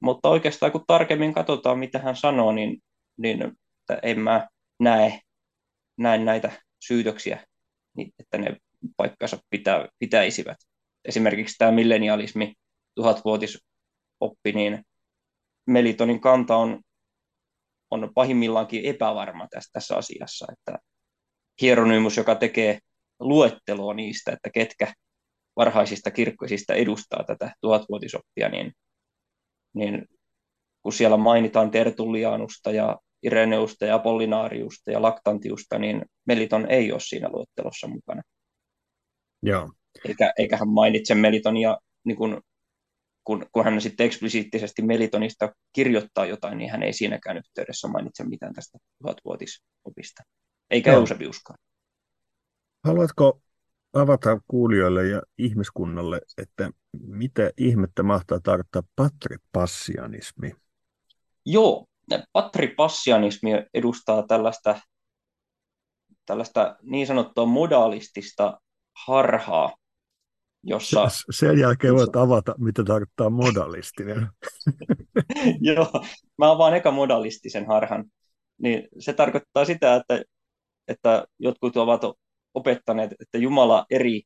[0.00, 2.78] Mutta oikeastaan kun tarkemmin katsotaan, mitä hän sanoo, niin,
[3.16, 3.52] niin
[4.02, 4.48] en mä
[4.80, 5.20] näe,
[5.98, 6.52] näe näitä
[6.86, 7.46] syytöksiä,
[7.96, 8.56] niin että ne
[8.96, 10.56] paikkansa pitä, pitäisivät.
[11.04, 12.54] Esimerkiksi tämä millenialismi,
[12.94, 14.84] tuhatvuotisoppi, niin
[15.66, 16.80] Melitonin kanta on
[17.90, 20.78] on pahimmillaankin epävarma tässä, tässä asiassa, että
[21.62, 22.78] Hieronymus, joka tekee
[23.20, 24.92] luetteloa niistä, että ketkä
[25.56, 28.72] varhaisista kirkkoisista edustaa tätä tuhatvuotisoppia, niin,
[29.74, 30.06] niin
[30.82, 37.28] kun siellä mainitaan Tertullianusta ja Ireneusta ja Apollinaariusta ja Laktantiusta, niin Meliton ei ole siinä
[37.32, 38.22] luettelossa mukana.
[39.42, 39.70] Joo.
[40.08, 42.40] Eikä, eikä hän mainitse Melitonia niin kuin
[43.24, 48.54] kun, kun hän sitten eksplisiittisesti Melitonista kirjoittaa jotain, niin hän ei siinäkään yhteydessä mainitse mitään
[48.54, 50.22] tästä tuhatvuotisopista,
[50.70, 50.98] eikä no.
[50.98, 51.58] Eusebiuskaan.
[52.84, 53.40] Haluatko
[53.92, 56.70] avata kuulijoille ja ihmiskunnalle, että
[57.06, 60.52] mitä ihmettä mahtaa tarkoittaa patripassianismi?
[61.46, 61.86] Joo,
[62.32, 64.80] patripassianismi edustaa tällaista,
[66.26, 68.60] tällaista niin sanottua modalistista
[69.06, 69.76] harhaa,
[70.64, 71.08] jossa...
[71.30, 74.28] Sen jälkeen voit avata, mitä tarkoittaa modalistinen.
[75.60, 76.04] Joo,
[76.38, 78.04] mä oon vaan eka modalistisen harhan.
[78.62, 80.22] Niin se tarkoittaa sitä, että,
[80.88, 82.02] että jotkut ovat
[82.54, 84.22] opettaneet, että Jumala eri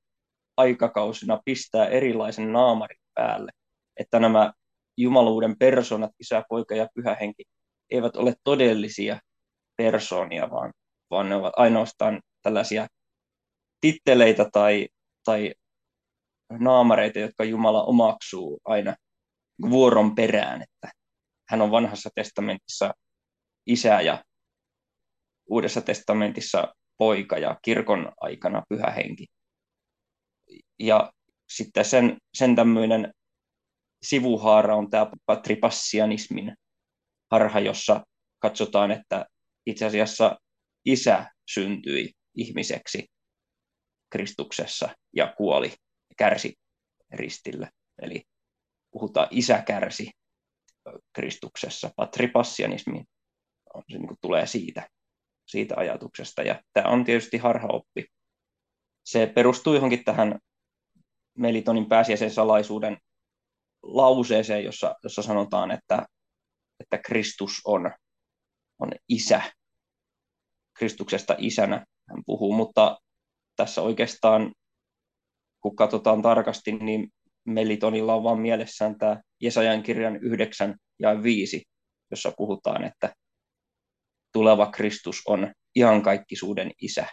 [0.57, 3.53] aikakausina pistää erilaisen naamarin päälle.
[3.97, 4.53] Että nämä
[4.97, 7.43] jumaluuden persoonat, isä, poika ja pyhä henki,
[7.91, 9.21] eivät ole todellisia
[9.77, 10.73] persoonia, vaan,
[11.11, 12.87] vaan ne ovat ainoastaan tällaisia
[13.81, 14.89] titteleitä tai,
[15.25, 15.55] tai
[16.51, 18.97] naamareita, jotka Jumala omaksuu aina
[19.71, 20.91] vuoron perään, että
[21.49, 22.95] hän on vanhassa testamentissa
[23.67, 24.25] isä ja
[25.51, 29.27] uudessa testamentissa poika ja kirkon aikana pyhä henki.
[30.79, 31.13] Ja
[31.49, 33.13] sitten sen, sen tämmöinen
[34.03, 36.55] sivuhaara on tämä patripassianismin
[37.31, 38.05] harha, jossa
[38.39, 39.27] katsotaan, että
[39.67, 40.39] itse asiassa
[40.85, 43.07] isä syntyi ihmiseksi
[44.11, 45.73] Kristuksessa ja kuoli
[46.19, 46.55] kärsi
[47.13, 47.71] ristillä.
[48.03, 48.23] Eli
[48.91, 50.11] puhutaan isä kärsi
[51.13, 51.91] Kristuksessa.
[51.97, 53.05] Patripassianismi
[53.93, 54.89] se niin tulee siitä,
[55.47, 56.43] siitä ajatuksesta.
[56.43, 58.07] Ja tämä on tietysti harhaoppi.
[59.05, 60.39] Se perustuu johonkin tähän
[61.39, 62.99] Melitonin pääsiäisen salaisuuden
[63.83, 66.07] lauseeseen, jossa, jossa sanotaan, että,
[66.81, 67.93] että Kristus on,
[68.79, 69.43] on isä.
[70.75, 72.99] Kristuksesta isänä hän puhuu, mutta
[73.57, 74.53] tässä oikeastaan
[75.61, 77.09] kun katsotaan tarkasti, niin
[77.45, 81.63] Melitonilla on vaan mielessään tämä Jesajan kirjan 9 ja 5,
[82.11, 83.15] jossa puhutaan, että
[84.33, 87.07] tuleva Kristus on iankaikkisuuden isä.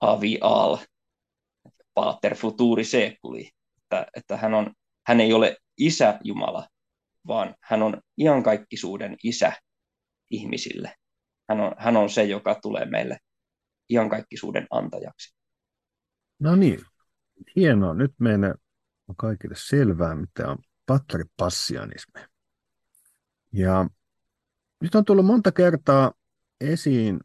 [0.00, 0.78] Avi al,
[1.94, 3.50] pater futuri seculi,
[3.82, 4.72] että, että hän, on,
[5.06, 6.68] hän ei ole isä Jumala,
[7.26, 9.52] vaan hän on iankaikkisuuden isä
[10.30, 10.94] ihmisille.
[11.48, 13.18] Hän on, hän on se, joka tulee meille
[13.90, 15.37] iankaikkisuuden antajaksi.
[16.38, 16.80] No niin,
[17.56, 17.94] hienoa.
[17.94, 18.54] Nyt meille
[19.08, 22.20] on kaikille selvää, mitä on patripassianismi.
[23.52, 23.90] Ja
[24.80, 26.12] nyt on tullut monta kertaa
[26.60, 27.20] esiin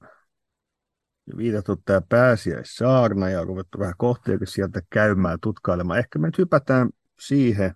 [1.38, 5.99] viitattu tämä pääsiäissaarna ja ruvettu vähän kohteekin sieltä käymään tutkailemaan.
[5.99, 7.76] Ehkä me nyt hypätään siihen.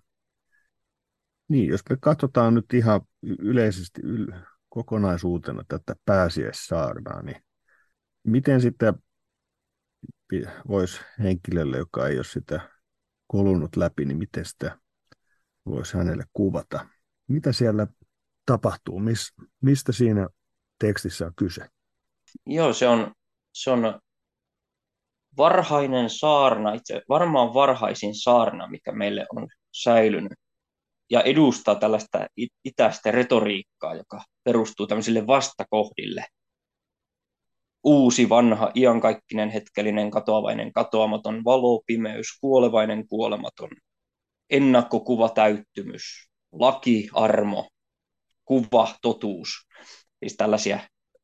[1.48, 7.42] Niin, jos me katsotaan nyt ihan yleisesti yl- kokonaisuutena tätä pääsiäissaarnaa, niin
[8.24, 8.94] miten sitten
[10.68, 12.60] voisi henkilölle, joka ei ole sitä
[13.26, 14.78] kolunut läpi, niin miten sitä
[15.66, 16.86] voisi hänelle kuvata?
[17.28, 17.86] Mitä siellä
[18.46, 19.00] tapahtuu?
[19.00, 20.28] Mis, mistä siinä
[20.78, 21.68] tekstissä on kyse?
[22.46, 23.12] Joo, se on,
[23.52, 24.00] se on
[25.36, 29.48] varhainen saarna, itse varmaan varhaisin saarna, mikä meille on
[29.82, 30.32] säilynyt,
[31.10, 32.26] ja edustaa tällaista
[32.64, 36.24] itäistä retoriikkaa, joka perustuu tämmöisille vastakohdille–
[37.88, 43.70] uusi, vanha, iankaikkinen, hetkellinen, katoavainen, katoamaton, valo, pimeys, kuolevainen, kuolematon,
[44.50, 46.02] ennakkokuva, täyttymys,
[46.52, 47.68] laki, armo,
[48.44, 49.48] kuva, totuus.
[50.20, 50.78] Siis tällaisia,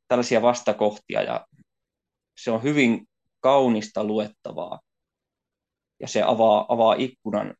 [0.08, 1.46] tällaisia vastakohtia ja
[2.36, 3.06] se on hyvin
[3.40, 4.80] kaunista luettavaa.
[6.00, 7.54] Ja se avaa, avaa ikkunan,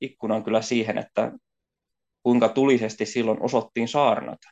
[0.00, 1.32] ikkunan kyllä siihen, että
[2.22, 4.48] kuinka tulisesti silloin osottiin saarnata.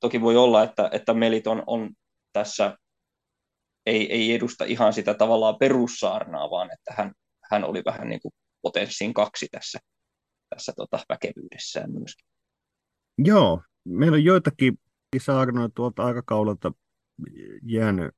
[0.00, 1.90] Toki voi olla, että, että Meliton on
[2.32, 2.78] tässä
[3.86, 7.12] ei, ei edusta ihan sitä tavallaan perussaarnaa, vaan että hän,
[7.50, 9.78] hän oli vähän niin kuin potenssin kaksi tässä,
[10.48, 12.26] tässä tota väkevyydessään myöskin.
[13.18, 14.78] Joo, meillä on joitakin
[15.18, 16.72] saarnoja tuolta aikakaudelta
[17.62, 18.14] jäänyt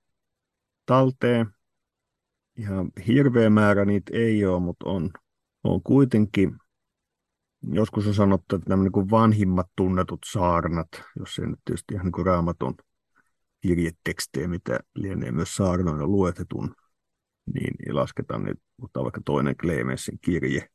[0.87, 1.47] talteen.
[2.59, 5.11] Ihan hirveä määrä niitä ei ole, mutta on,
[5.65, 6.57] on kuitenkin,
[7.73, 12.05] joskus on sanottu, että nämä niin kuin vanhimmat tunnetut saarnat, jos se nyt tietysti ihan
[12.05, 12.75] niin kuin raamatun
[13.69, 16.75] kirjetekstejä, mitä lienee myös saarnoina luetetun,
[17.55, 20.69] niin lasketaan nyt, mutta vaikka toinen Clemenssin kirje,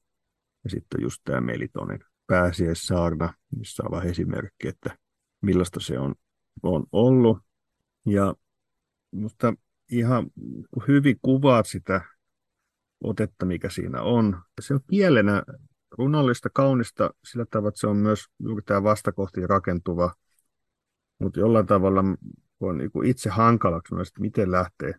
[0.63, 4.97] ja sitten just tämä Melitonin pääsiäissaarna, missä on vähän esimerkki, että
[5.41, 6.15] millaista se on,
[6.63, 7.37] on ollut.
[8.05, 8.35] Ja
[9.11, 9.53] minusta
[9.91, 10.27] ihan
[10.87, 12.01] hyvin kuvaat sitä
[13.03, 14.41] otetta, mikä siinä on.
[14.61, 15.43] Se on kielenä
[15.97, 20.13] runollista, kaunista sillä tavalla, että se on myös juuri tämä vastakohti rakentuva,
[21.19, 22.03] mutta jollain tavalla
[22.59, 24.93] on niin kuin itse hankalaksi myös, että miten lähtee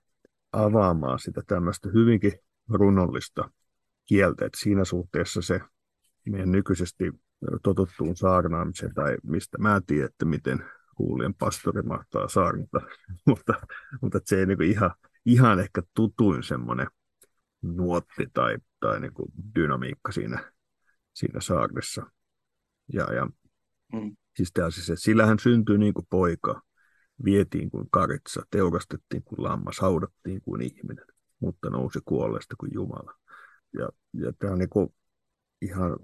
[0.52, 2.32] avaamaan sitä tämmöistä hyvinkin
[2.68, 3.50] runollista
[4.06, 5.60] kieltä, että siinä suhteessa se
[6.26, 7.12] meidän nykyisesti
[7.62, 10.64] totuttuun saarnaamiseen, tai mistä mä en tiedä, että miten
[10.96, 12.80] kuulien pastori mahtaa saarnata,
[13.26, 13.54] mutta,
[14.02, 14.90] mutta se ei niin ihan,
[15.26, 16.86] ihan ehkä tutuin semmoinen
[17.62, 20.52] nuotti tai, tai niin kuin dynamiikka siinä,
[21.12, 22.06] siinä saarnessa.
[22.92, 23.26] Ja, ja
[23.92, 24.16] mm.
[24.36, 26.62] Siis, tämä, siis että sillä hän syntyi niin kuin poika,
[27.24, 31.04] vietiin kuin karitsa, teurastettiin kuin lammas, haudattiin kuin ihminen,
[31.40, 33.14] mutta nousi kuolleesta kuin Jumala.
[33.78, 34.94] Ja, ja tämä on niin kuin
[35.62, 35.96] ihan,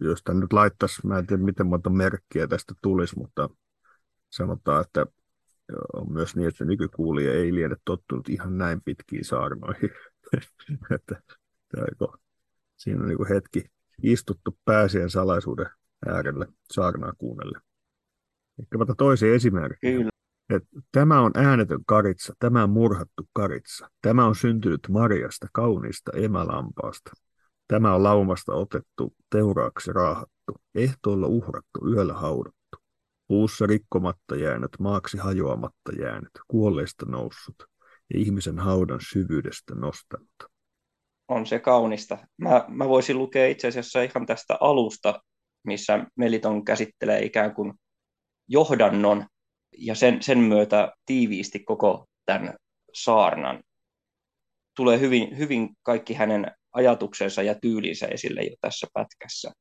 [0.00, 3.50] jos tämä nyt laittaisi, mä en tiedä miten monta merkkiä tästä tulisi, mutta
[4.30, 5.06] sanotaan, että
[5.92, 9.90] on myös niin, että nykykuulija ei liene tottunut ihan näin pitkiin saarnoihin.
[10.94, 11.22] että,
[12.76, 13.70] siinä on niin hetki
[14.02, 15.66] istuttu pääsien salaisuuden
[16.06, 17.60] äärelle saarnaa kuunnelle.
[18.58, 19.96] Ehkä mä toisen esimerkin.
[19.96, 20.10] Kyllä.
[20.50, 23.90] Että tämä on äänetön karitsa, tämä on murhattu karitsa.
[24.02, 27.10] Tämä on syntynyt Marjasta, kauniista emälampaasta.
[27.68, 32.76] Tämä on laumasta otettu, teuraaksi raahattu, ehtoolla uhrattu, yöllä haudattu.
[33.28, 37.56] Puussa rikkomatta jäänyt, maaksi hajoamatta jäänyt, kuolleista noussut
[38.14, 40.30] ja ihmisen haudan syvyydestä nostanut.
[41.28, 42.18] On se kaunista.
[42.36, 45.22] Mä, mä voisin lukea itse asiassa ihan tästä alusta,
[45.64, 47.72] missä Meliton käsittelee ikään kuin
[48.48, 49.26] johdannon
[49.78, 52.54] ja sen, sen myötä tiiviisti koko tämän
[52.94, 53.62] saarnan.
[54.76, 59.52] Tulee hyvin, hyvin kaikki hänen ajatuksensa ja tyylinsä esille jo tässä pätkässä.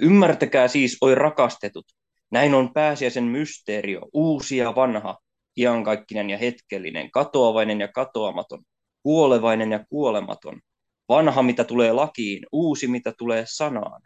[0.00, 1.86] Ymmärtäkää siis, oi rakastetut,
[2.30, 5.18] näin on pääsiäisen mysteerio, uusi ja vanha,
[5.56, 8.62] iankaikkinen ja hetkellinen, katoavainen ja katoamaton,
[9.02, 10.60] kuolevainen ja kuolematon,
[11.08, 14.02] vanha mitä tulee lakiin, uusi mitä tulee sanaan,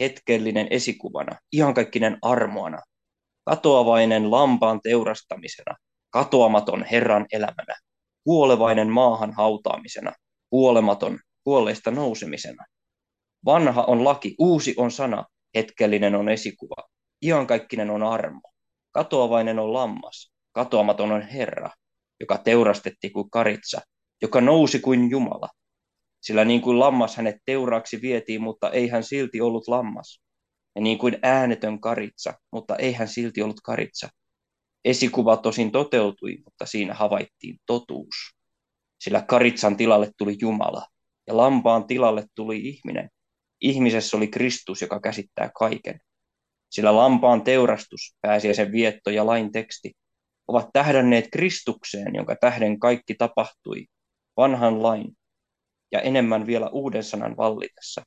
[0.00, 2.82] hetkellinen esikuvana, iankaikkinen armoana,
[3.44, 5.76] katoavainen lampaan teurastamisena,
[6.10, 7.74] katoamaton Herran elämänä,
[8.24, 10.12] kuolevainen maahan hautaamisena,
[10.50, 12.64] kuolematon kuolleista nousemisena.
[13.44, 16.88] Vanha on laki, uusi on sana, hetkellinen on esikuva,
[17.24, 18.40] Iankaikkinen on armo.
[18.90, 20.32] Katoavainen on lammas.
[20.52, 21.70] Katoamaton on Herra,
[22.20, 23.80] joka teurastettiin kuin karitsa,
[24.22, 25.48] joka nousi kuin Jumala.
[26.20, 30.20] Sillä niin kuin lammas hänet teuraaksi vietiin, mutta ei hän silti ollut lammas.
[30.74, 34.08] Ja niin kuin äänetön karitsa, mutta ei hän silti ollut karitsa.
[34.84, 38.14] Esikuva tosin toteutui, mutta siinä havaittiin totuus.
[39.00, 40.86] Sillä karitsan tilalle tuli Jumala,
[41.26, 43.10] ja lampaan tilalle tuli ihminen.
[43.60, 46.00] Ihmisessä oli Kristus, joka käsittää kaiken
[46.74, 49.92] sillä lampaan teurastus, pääsiäisen vietto ja lain teksti
[50.48, 53.86] ovat tähdänneet Kristukseen, jonka tähden kaikki tapahtui,
[54.36, 55.16] vanhan lain
[55.92, 58.02] ja enemmän vielä uuden sanan vallitessa.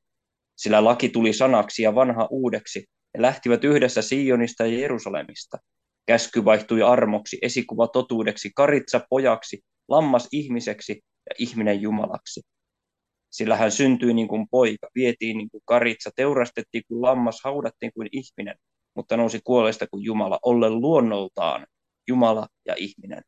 [0.57, 5.57] Sillä laki tuli sanaksi ja vanha uudeksi, ja lähtivät yhdessä Sionista ja Jerusalemista.
[6.05, 12.41] Käsky vaihtui armoksi, esikuva totuudeksi, karitsa pojaksi, lammas ihmiseksi ja ihminen jumalaksi
[13.37, 18.09] sillä hän syntyi niin kuin poika, vietiin niin kuin karitsa, teurastettiin kuin lammas, haudattiin kuin
[18.11, 18.55] ihminen,
[18.95, 21.67] mutta nousi kuolleesta kuin Jumala, ollen luonnoltaan
[22.07, 23.21] Jumala ja ihminen.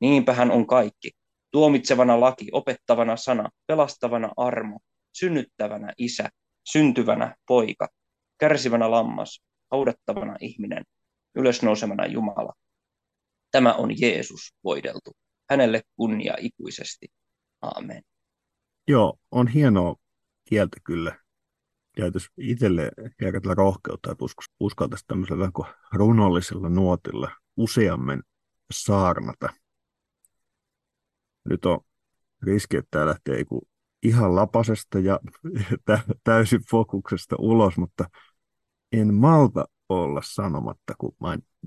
[0.00, 1.10] Niinpä hän on kaikki,
[1.50, 4.78] tuomitsevana laki, opettavana sana, pelastavana armo,
[5.12, 6.28] synnyttävänä isä,
[6.64, 7.88] syntyvänä poika,
[8.38, 10.84] kärsivänä lammas, haudattavana ihminen,
[11.34, 12.52] ylösnousemana Jumala.
[13.50, 15.12] Tämä on Jeesus voideltu.
[15.50, 17.06] Hänelle kunnia ikuisesti.
[17.60, 18.02] Amen.
[18.88, 19.96] Joo, on hienoa
[20.44, 21.18] kieltä kyllä.
[21.96, 22.90] Käytös itselle
[23.22, 24.24] järjellä rohkeutta, että
[24.60, 28.22] uskaltaisi tämmöisellä vähän runollisella nuotilla useammin
[28.72, 29.48] saarnata.
[31.44, 31.80] Nyt on
[32.42, 33.40] riski, että tämä lähtee
[34.02, 35.20] ihan lapasesta ja
[36.24, 38.04] täysin fokuksesta ulos, mutta
[38.92, 41.16] en malta olla sanomatta, kun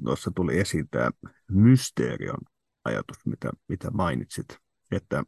[0.04, 1.10] tuossa tuli esiin tämä
[1.52, 2.38] mysteerion
[2.86, 4.60] ajatus, mitä, mitä mainitsit,
[4.92, 5.24] että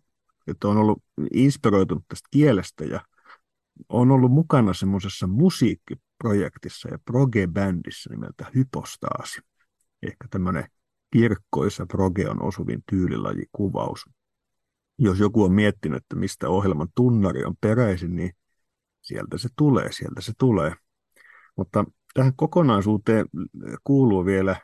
[0.48, 3.02] että on ollut inspiroitunut tästä kielestä ja
[3.90, 9.42] on ollut mukana semmoisessa musiikkiprojektissa ja proge-bändissä nimeltä Hypostaasi.
[10.04, 10.70] Ehkä tämmöinen
[11.14, 14.06] kirkkoisa progeon osuvin tyylilajikuvaus.
[15.00, 18.32] Jos joku on miettinyt, että mistä ohjelman tunnari on peräisin, niin
[19.02, 20.74] sieltä se tulee, sieltä se tulee.
[21.58, 23.26] Mutta tähän kokonaisuuteen
[23.84, 24.56] kuuluu vielä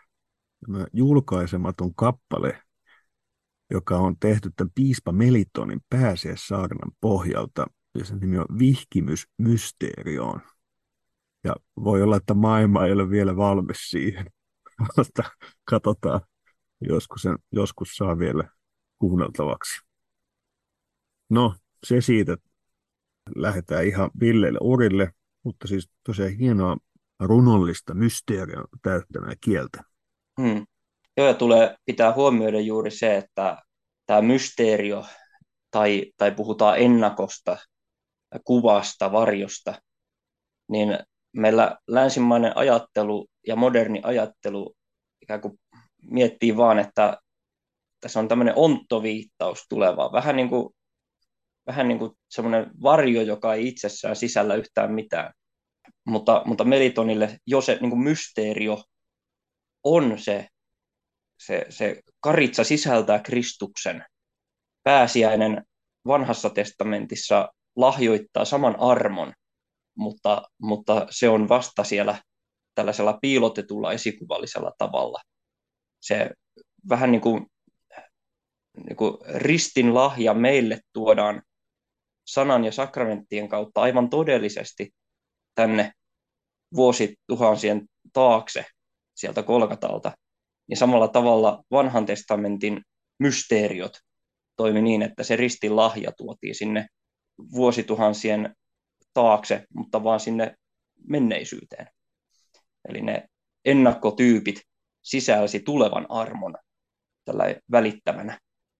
[0.94, 2.64] julkaisematon kappale,
[3.70, 7.66] joka on tehty tämän piispa Melitonin pääsiäissaarnan pohjalta,
[8.00, 10.42] ja sen nimi on Vihkimys mysteerioon.
[11.44, 14.26] Ja voi olla, että maailma ei ole vielä valmis siihen,
[14.98, 15.24] mutta
[15.70, 16.22] katsotaan,
[16.82, 18.50] joskus, sen, joskus saa vielä
[19.00, 19.93] kuunneltavaksi.
[21.34, 22.38] No, se siitä,
[23.36, 25.12] lähdetään ihan villeille urille,
[25.44, 26.78] mutta siis tosiaan hienoa
[27.20, 29.84] runollista mysteeriä täyttämää kieltä.
[30.42, 30.66] Hmm.
[31.18, 33.62] Joo, ja tulee pitää huomioida juuri se, että
[34.06, 35.06] tämä mysteerio,
[35.72, 37.58] tai, tai puhutaan ennakosta,
[38.44, 39.82] kuvasta, varjosta,
[40.68, 41.00] niin
[41.32, 44.76] meillä länsimainen ajattelu ja moderni ajattelu
[45.22, 45.60] ikään kuin
[46.02, 47.18] miettii vaan, että
[48.00, 50.74] tässä on tämmöinen onttoviittaus tulevaa, vähän niin kuin,
[51.68, 55.34] vähän niin kuin semmoinen varjo, joka ei itsessään sisällä yhtään mitään.
[56.06, 58.84] mutta, mutta Melitonille jo se niin kuin mysteerio
[59.84, 60.48] on se,
[61.40, 64.06] se, se karitsa sisältää Kristuksen.
[64.84, 65.66] Pääsiäinen
[66.08, 69.34] vanhassa testamentissa lahjoittaa saman armon,
[69.98, 72.22] mutta, mutta se on vasta siellä
[72.76, 75.22] tällaisella piilotetulla esikuvallisella tavalla.
[76.00, 76.30] Se
[76.90, 77.46] vähän niin kuin,
[78.86, 81.42] niin kuin ristin lahja meille tuodaan
[82.26, 84.94] sanan ja sakramenttien kautta aivan todellisesti
[85.56, 85.92] tänne
[86.76, 88.66] vuosituhansien taakse
[89.16, 90.12] sieltä Kolkatalta.
[90.70, 92.82] Ja samalla tavalla vanhan testamentin
[93.20, 94.00] mysteeriot
[94.56, 96.88] toimi niin, että se ristin lahja tuotiin sinne
[97.52, 98.56] vuosituhansien
[99.14, 100.56] taakse, mutta vaan sinne
[101.08, 101.88] menneisyyteen.
[102.90, 103.26] Eli ne
[103.66, 104.62] ennakkotyypit
[105.02, 106.56] sisälsi tulevan armon
[107.26, 108.40] tällä välittämänä,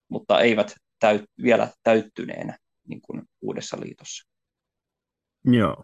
[0.10, 2.58] mutta eivät täyt, vielä täyttyneenä
[2.88, 4.30] niin kuin uudessa liitossa.
[5.46, 5.84] Joo.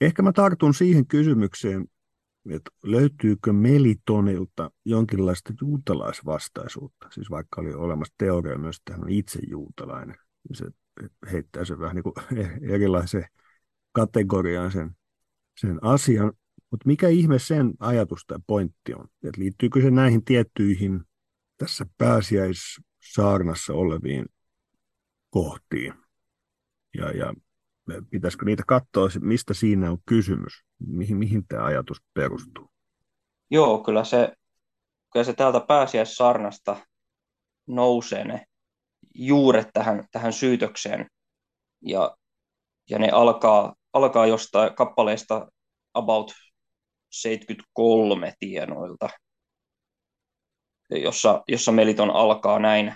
[0.00, 1.86] Ehkä mä tartun siihen kysymykseen,
[2.50, 7.08] että löytyykö Melitonilta jonkinlaista juutalaisvastaisuutta?
[7.10, 10.16] Siis vaikka oli olemassa teoria myös, että hän on itse juutalainen.
[10.52, 10.66] Se
[11.32, 12.14] heittää sen vähän niin kuin
[12.74, 13.26] erilaiseen
[13.92, 14.90] kategoriaan sen,
[15.60, 16.32] sen asian.
[16.70, 19.08] Mutta mikä ihme sen ajatus tai pointti on?
[19.22, 21.00] Et liittyykö se näihin tiettyihin
[21.56, 24.26] tässä pääsiäissaarnassa oleviin
[25.30, 25.94] kohtiin?
[26.98, 27.34] Ja, ja
[28.10, 30.52] pitäisikö niitä katsoa, mistä siinä on kysymys?
[30.86, 32.70] Mihin, mihin tämä ajatus perustuu?
[33.50, 34.32] Joo, kyllä se,
[35.12, 36.76] kyllä se täältä pääsiäissaarnasta
[37.66, 38.44] nousee ne
[39.14, 41.06] juuret tähän, tähän syytökseen.
[41.82, 42.16] Ja,
[42.90, 45.48] ja ne alkaa, alkaa jostain kappaleesta
[45.94, 46.32] about
[47.10, 49.08] 73 tienoilta,
[50.90, 52.94] jossa, jossa Meliton alkaa näin.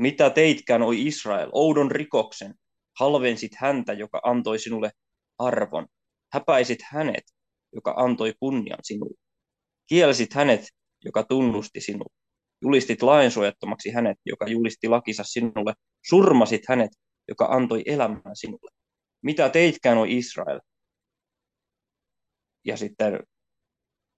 [0.00, 2.54] Mitä teitkään, oi Israel, oudon rikoksen,
[2.98, 4.90] halvensit häntä, joka antoi sinulle
[5.38, 5.86] arvon,
[6.32, 7.24] häpäisit hänet,
[7.74, 9.18] joka antoi kunnian sinulle,
[9.86, 10.60] kielsit hänet,
[11.04, 12.12] joka tunnusti sinut,
[12.62, 15.74] julistit lainsuojattomaksi hänet, joka julisti lakinsa sinulle,
[16.06, 16.90] surmasit hänet,
[17.28, 18.70] joka antoi elämän sinulle.
[19.22, 20.60] Mitä teitkään, oi Israel?
[22.64, 23.20] Ja sitten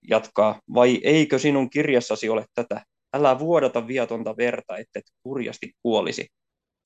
[0.09, 2.85] jatkaa, vai eikö sinun kirjassasi ole tätä?
[3.15, 6.27] Älä vuodata viatonta verta, ettet kurjasti kuolisi.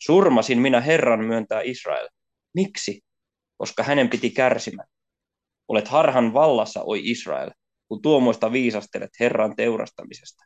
[0.02, 2.08] Surmasin minä Herran myöntää Israel.
[2.54, 3.00] Miksi?
[3.56, 4.88] Koska hänen piti kärsimään.
[5.68, 7.50] Olet harhan vallassa, oi Israel,
[7.88, 10.44] kun tuomoista viisastelet Herran teurastamisesta.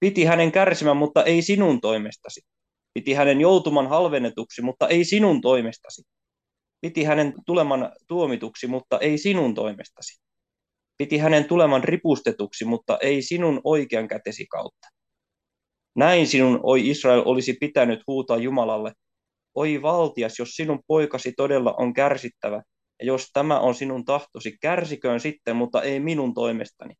[0.00, 2.40] Piti hänen kärsimään, mutta ei sinun toimestasi.
[2.94, 6.02] Piti hänen joutuman halvennetuksi, mutta ei sinun toimestasi.
[6.80, 10.27] Piti hänen tuleman tuomituksi, mutta ei sinun toimestasi.
[10.98, 14.88] Piti hänen tuleman ripustetuksi, mutta ei sinun oikean kätesi kautta.
[15.96, 18.92] Näin sinun, oi Israel, olisi pitänyt huutaa Jumalalle,
[19.54, 22.62] oi valtias, jos sinun poikasi todella on kärsittävä,
[23.00, 26.94] ja jos tämä on sinun tahtosi, kärsiköön sitten, mutta ei minun toimestani.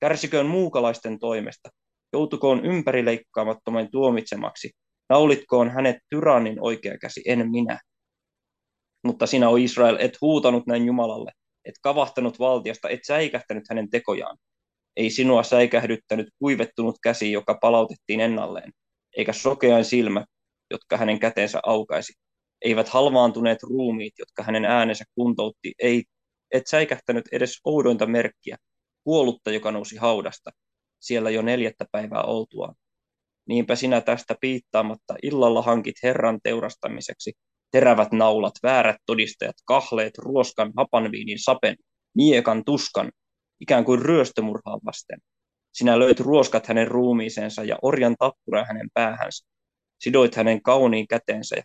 [0.00, 1.68] Kärsiköön muukalaisten toimesta,
[2.12, 4.70] joutukoon ympärileikkaamattomain tuomitsemaksi,
[5.08, 7.80] naulitkoon hänet tyrannin oikea käsi, en minä.
[9.04, 11.32] Mutta sinä, o Israel, et huutanut näin Jumalalle,
[11.66, 14.38] et kavahtanut valtiasta, et säikähtänyt hänen tekojaan.
[14.96, 18.72] Ei sinua säikähdyttänyt kuivettunut käsi, joka palautettiin ennalleen,
[19.16, 20.24] eikä sokeain silmä,
[20.70, 22.12] jotka hänen käteensä aukaisi.
[22.62, 26.04] Eivät halvaantuneet ruumiit, jotka hänen äänensä kuntoutti, ei
[26.50, 28.56] et säikähtänyt edes oudointa merkkiä,
[29.04, 30.50] kuollutta, joka nousi haudasta,
[31.00, 32.74] siellä jo neljättä päivää oltua.
[33.48, 37.32] Niinpä sinä tästä piittaamatta illalla hankit Herran teurastamiseksi
[37.76, 41.76] terävät naulat, väärät todistajat, kahleet, ruoskan, hapanviinin, sapen,
[42.14, 43.12] miekan, tuskan,
[43.60, 45.18] ikään kuin ryöstömurhaa vasten.
[45.72, 49.46] Sinä löit ruoskat hänen ruumiiseensa ja orjan tappura hänen päähänsä.
[50.00, 51.56] Sidoit hänen kauniin kätensä,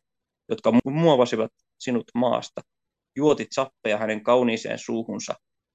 [0.49, 2.61] jotka muovasivat sinut maasta.
[3.15, 5.33] Juotit sappeja hänen kauniiseen suuhunsa,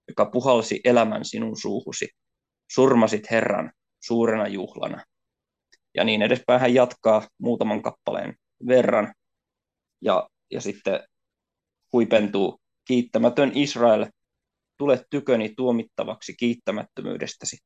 [0.08, 2.08] joka puhalsi elämän sinun suuhusi.
[2.72, 3.72] Surmasit Herran
[4.04, 5.04] suurena juhlana.
[5.94, 8.34] Ja niin edespäin hän jatkaa muutaman kappaleen
[8.66, 9.14] verran.
[10.06, 11.00] Ja, ja sitten
[11.92, 14.06] huipentuu kiittämätön Israel,
[14.78, 17.56] tule tyköni tuomittavaksi kiittämättömyydestäsi.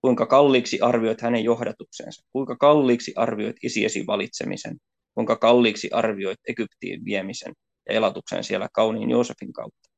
[0.00, 2.22] Kuinka kalliiksi arvioit hänen johdatuksensa?
[2.32, 4.76] Kuinka kalliiksi arvioit isiesi valitsemisen?
[5.14, 7.52] Kuinka kalliiksi arvioit Egyptiin viemisen
[7.88, 9.88] ja elatuksen siellä kauniin Joosefin kautta?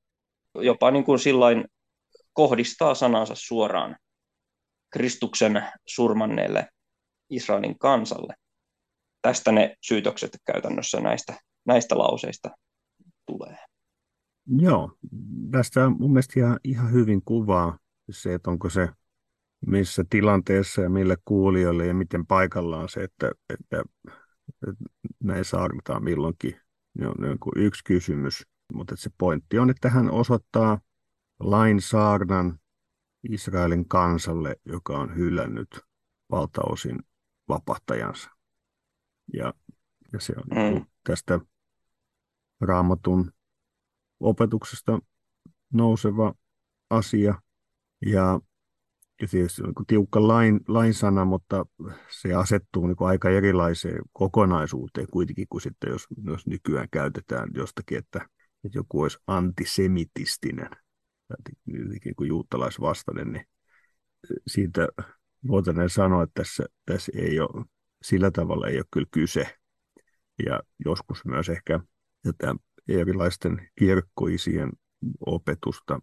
[0.55, 1.65] Jopa niin kuin sillain
[2.33, 3.97] kohdistaa sanansa suoraan
[4.93, 6.69] Kristuksen surmanneelle
[7.31, 8.35] Israelin kansalle.
[9.23, 12.51] Tästä ne syytökset käytännössä näistä, näistä lauseista
[13.27, 13.59] tulee.
[14.47, 14.93] Joo,
[15.51, 17.79] tästä mun mielestä ihan, ihan hyvin kuvaa
[18.11, 18.89] se, että onko se
[19.67, 23.83] missä tilanteessa ja mille kuulijoille ja miten paikallaan se, että, että,
[24.69, 24.85] että
[25.23, 26.61] näin saarnataan milloinkin.
[26.99, 28.43] Ne on, ne on yksi kysymys.
[28.75, 30.81] mutta se pointti on, että hän osoittaa
[31.41, 32.59] lain saarnan
[33.31, 35.81] Israelin kansalle, joka on hylännyt
[36.31, 36.99] valtaosin
[37.49, 38.31] vapahtajansa.
[39.35, 39.55] Ja,
[40.13, 40.87] ja se on mm.
[41.05, 41.41] tästä
[42.61, 43.33] raamatun
[44.21, 44.99] opetuksesta
[45.73, 46.35] nouseva
[46.91, 47.35] asia.
[48.07, 48.41] Ja,
[49.21, 51.67] ja tietysti on niin tiukka lain, lainsana, mutta
[52.21, 58.29] se asettuu niin aika erilaiseen kokonaisuuteen kuitenkin kuin sitten, jos, jos nykyään käytetään jostakin, että,
[58.65, 60.71] että joku olisi antisemitistinen
[61.67, 63.47] niin kuin juutalaisvastainen, niin
[64.47, 64.89] siitä
[65.49, 67.65] voitaneen sanoa, että tässä, tässä ei ole,
[68.03, 69.59] sillä tavalla ei ole kyllä kyse.
[70.47, 71.81] Ja joskus myös ehkä
[72.23, 72.55] tätä
[72.89, 74.73] erilaisten kirkkoisien
[75.27, 76.01] opetusta.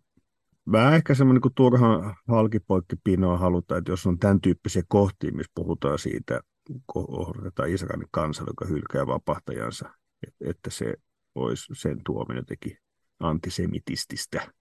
[0.72, 6.00] Vähän ehkä semmoinen niin turha halkipoikkipinoa halutaan, että jos on tämän tyyppisiä kohtia, missä puhutaan
[6.00, 6.42] siitä,
[6.86, 9.90] kohdataan Israelin kansa, joka hylkää vapahtajansa,
[10.42, 10.94] että se
[11.36, 12.78] olisi sen tuominen jotenkin
[13.20, 14.52] antisemitististä,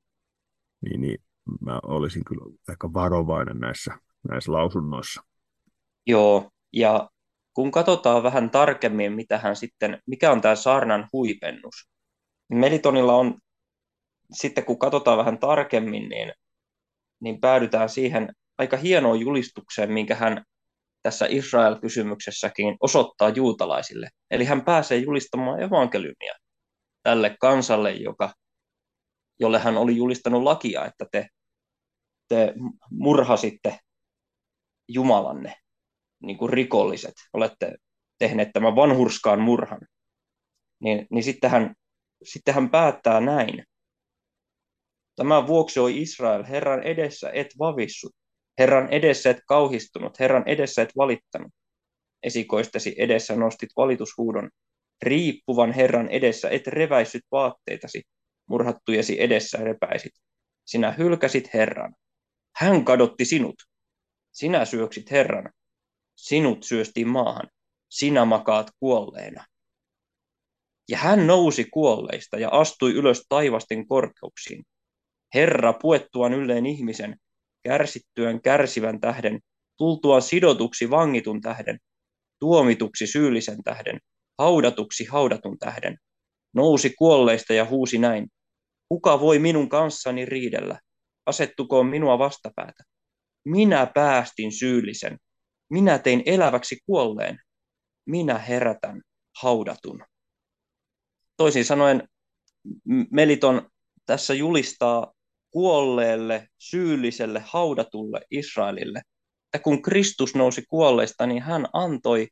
[0.81, 1.19] niin, niin
[1.61, 5.23] mä olisin kyllä aika varovainen näissä, näissä lausunnoissa.
[6.07, 7.11] Joo, ja
[7.55, 11.89] kun katsotaan vähän tarkemmin, mitä hän sitten, mikä on tämä saarnan huipennus,
[12.51, 13.39] niin Melitonilla on,
[14.33, 16.33] sitten kun katsotaan vähän tarkemmin, niin,
[17.21, 20.45] niin päädytään siihen aika hienoon julistukseen, minkä hän
[21.03, 24.09] tässä Israel-kysymyksessäkin osoittaa juutalaisille.
[24.31, 26.35] Eli hän pääsee julistamaan evankeliumia
[27.03, 28.35] tälle kansalle, joka,
[29.41, 31.29] jolle hän oli julistanut lakia, että te,
[32.29, 32.55] te
[32.91, 33.79] murhasitte
[34.89, 35.55] Jumalanne
[36.23, 37.77] niin kuin rikolliset, olette
[38.19, 39.81] tehneet tämän vanhurskaan murhan,
[40.81, 41.75] niin, niin sitten, hän,
[42.25, 43.65] sitten hän päättää näin.
[45.17, 48.13] Tämän vuoksi on Israel, Herran edessä et vavissut,
[48.59, 51.53] Herran edessä et kauhistunut, Herran edessä et valittanut.
[52.23, 54.51] Esikoistesi edessä nostit valitushuudon,
[55.03, 58.03] riippuvan Herran edessä et reväissyt vaatteitasi,
[58.49, 60.13] murhattujesi edessä repäisit.
[60.65, 61.95] Sinä hylkäsit Herran.
[62.57, 63.55] Hän kadotti sinut.
[64.33, 65.53] Sinä syöksit Herran.
[66.19, 67.49] Sinut syöstiin maahan.
[67.91, 69.45] Sinä makaat kuolleena.
[70.89, 74.65] Ja hän nousi kuolleista ja astui ylös taivasten korkeuksiin.
[75.35, 77.17] Herra puettuaan ylleen ihmisen,
[77.63, 79.41] kärsittyään kärsivän tähden,
[79.77, 81.79] tultuaan sidotuksi vangitun tähden,
[82.41, 83.99] tuomituksi syyllisen tähden,
[84.39, 85.97] haudatuksi haudatun tähden,
[86.55, 88.29] nousi kuolleista ja huusi näin,
[88.89, 90.81] kuka voi minun kanssani riidellä,
[91.27, 92.85] asettukoon minua vastapäätä.
[93.45, 95.19] Minä päästin syyllisen,
[95.71, 97.39] minä tein eläväksi kuolleen,
[98.07, 99.03] minä herätän
[99.43, 100.05] haudatun.
[101.37, 102.09] Toisin sanoen
[103.11, 103.71] Meliton
[104.07, 105.13] tässä julistaa
[105.51, 109.03] kuolleelle, syylliselle, haudatulle Israelille,
[109.47, 112.29] että kun Kristus nousi kuolleista, niin hän antoi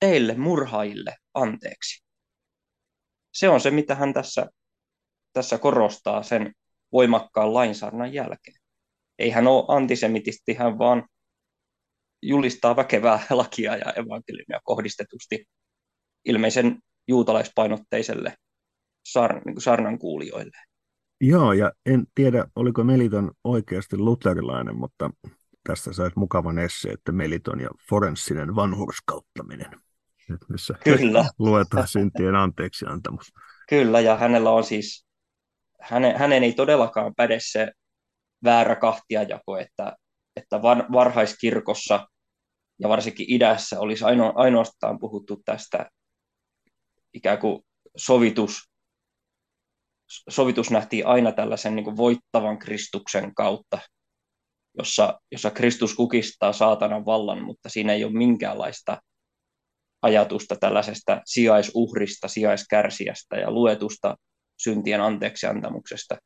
[0.00, 2.04] teille murhaille anteeksi.
[3.32, 4.46] Se on se, mitä hän tässä,
[5.32, 6.54] tässä korostaa sen
[6.92, 8.56] voimakkaan lainsarnan jälkeen.
[9.18, 11.08] Ei hän ole antisemitisti, hän vaan
[12.22, 15.44] julistaa väkevää lakia ja evankeliumia kohdistetusti
[16.24, 18.34] ilmeisen juutalaispainotteiselle
[19.06, 20.58] sar, niin sarnan kuulijoille.
[21.20, 25.10] Joo, ja en tiedä, oliko Meliton oikeasti luterilainen, mutta
[25.68, 29.70] tästä saisi mukavan esse, että Meliton ja forenssinen vanhurskauttaminen,
[30.48, 31.24] missä Kyllä.
[31.38, 33.32] luetaan syntien anteeksi antamus.
[33.68, 35.06] Kyllä, ja hänellä on siis,
[35.80, 37.72] hänen, hänen ei todellakaan päde se
[38.44, 39.96] väärä kahtiajako, että,
[40.38, 40.62] että
[40.92, 42.08] varhaiskirkossa
[42.78, 45.90] ja varsinkin idässä olisi aino, ainoastaan puhuttu tästä
[47.14, 47.62] ikään kuin
[47.96, 48.70] sovitus,
[50.28, 53.78] sovitus nähtiin aina tällaisen niin voittavan Kristuksen kautta,
[54.78, 59.02] jossa, jossa Kristus kukistaa saatanan vallan, mutta siinä ei ole minkäänlaista
[60.02, 64.16] ajatusta tällaisesta sijaisuhrista, sijaiskärsijästä ja luetusta
[64.62, 66.16] syntien anteeksiantamuksesta.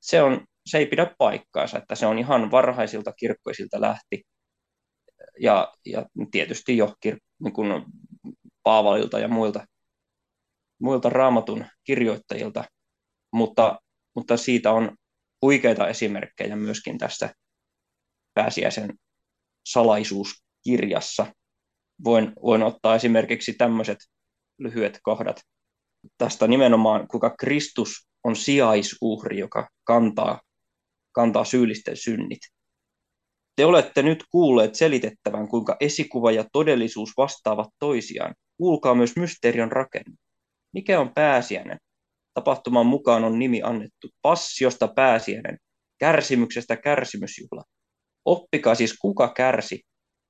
[0.00, 4.22] Se, on, se ei pidä paikkaansa, että se on ihan varhaisilta kirkkoisilta lähti.
[5.40, 7.84] Ja, ja tietysti jo kir, niin kuin
[8.62, 9.66] Paavalilta ja muilta,
[10.80, 12.64] muilta raamatun kirjoittajilta,
[13.32, 13.78] mutta,
[14.14, 14.96] mutta siitä on
[15.42, 17.30] huikeita esimerkkejä myöskin tässä
[18.34, 18.94] pääsiäisen
[19.66, 21.26] salaisuuskirjassa.
[22.04, 23.98] Voin, voin ottaa esimerkiksi tämmöiset
[24.58, 25.40] lyhyet kohdat.
[26.18, 30.40] Tästä nimenomaan, kuinka Kristus on sijaisuhri, joka kantaa,
[31.18, 32.38] kantaa syyllisten synnit.
[33.56, 38.34] Te olette nyt kuulleet selitettävän, kuinka esikuva ja todellisuus vastaavat toisiaan.
[38.56, 40.16] Kuulkaa myös mysteerion rakenne.
[40.74, 41.78] Mikä on pääsiäinen?
[42.34, 45.58] Tapahtuman mukaan on nimi annettu passiosta pääsiäinen,
[45.98, 47.62] kärsimyksestä kärsimysjuhla.
[48.24, 49.82] Oppikaa siis kuka kärsi,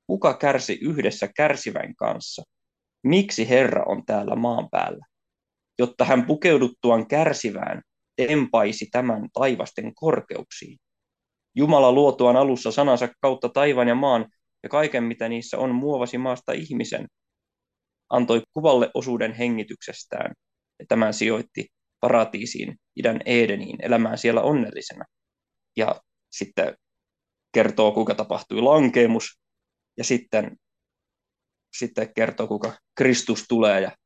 [0.06, 2.42] kuka kärsi yhdessä kärsivän kanssa.
[3.02, 5.06] Miksi Herra on täällä maan päällä?
[5.78, 7.82] jotta hän pukeuduttuaan kärsivään
[8.26, 10.78] tempaisi tämän taivasten korkeuksiin.
[11.54, 14.26] Jumala luotuaan alussa sanansa kautta taivaan ja maan
[14.62, 17.06] ja kaiken, mitä niissä on, muovasi maasta ihmisen,
[18.10, 20.34] antoi kuvalle osuuden hengityksestään
[20.78, 21.66] ja tämän sijoitti
[22.00, 25.04] paratiisiin, idän Edeniin, elämään siellä onnellisena.
[25.76, 26.00] Ja
[26.30, 26.76] sitten
[27.54, 29.40] kertoo, kuinka tapahtui lankeemus,
[29.96, 30.56] ja sitten,
[31.76, 33.96] sitten kertoo, kuinka Kristus tulee ja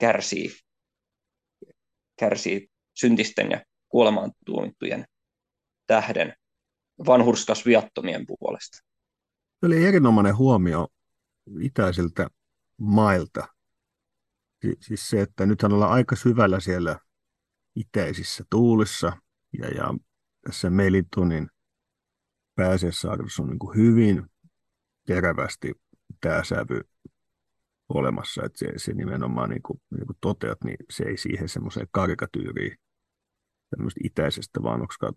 [0.00, 0.50] kärsii,
[2.20, 2.68] kärsii
[2.98, 5.04] syntisten ja kuolemaan tuomittujen
[5.86, 6.34] tähden
[7.06, 8.78] vanhurskas viattomien puolesta.
[9.62, 10.88] Oli erinomainen huomio
[11.60, 12.28] itäisiltä
[12.76, 13.48] mailta.
[14.62, 16.98] Si- siis se, että nythän ollaan aika syvällä siellä
[17.76, 19.12] itäisissä tuulissa
[19.58, 19.94] ja, ja
[20.46, 21.48] tässä Melitonin
[22.54, 24.26] pääsiäissaarissa on niin kuin hyvin
[25.06, 25.74] terävästi
[26.20, 26.80] tämä sävy
[27.88, 31.88] olemassa, että se, se nimenomaan niin kuin, niin kuin toteat, niin se ei siihen semmoiseen
[31.90, 32.76] karikatyyriin
[33.70, 34.60] tämmöistä itäisestä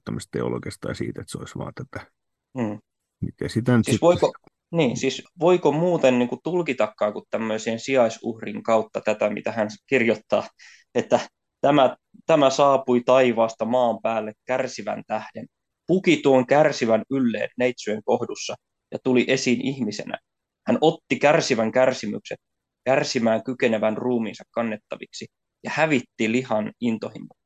[0.05, 2.11] tämmöistä teologista ja siitä, että se olisi vaan tätä.
[2.59, 2.79] Hmm.
[3.21, 4.07] Miten sitä nyt siis sitten...
[4.07, 4.31] voiko,
[4.71, 10.47] niin, siis voiko muuten niin kuin tulkitakaan kuin tämmöisen sijaisuhrin kautta tätä, mitä hän kirjoittaa,
[10.95, 11.19] että
[11.61, 11.95] tämä,
[12.25, 15.45] tämä saapui taivaasta maan päälle kärsivän tähden,
[15.87, 18.55] puki tuon kärsivän ylleen neitsyön kohdussa
[18.91, 20.17] ja tuli esiin ihmisenä.
[20.67, 22.39] Hän otti kärsivän kärsimykset,
[22.83, 25.25] kärsimään kykenevän ruumiinsa kannettaviksi
[25.63, 27.38] ja hävitti lihan intohimo.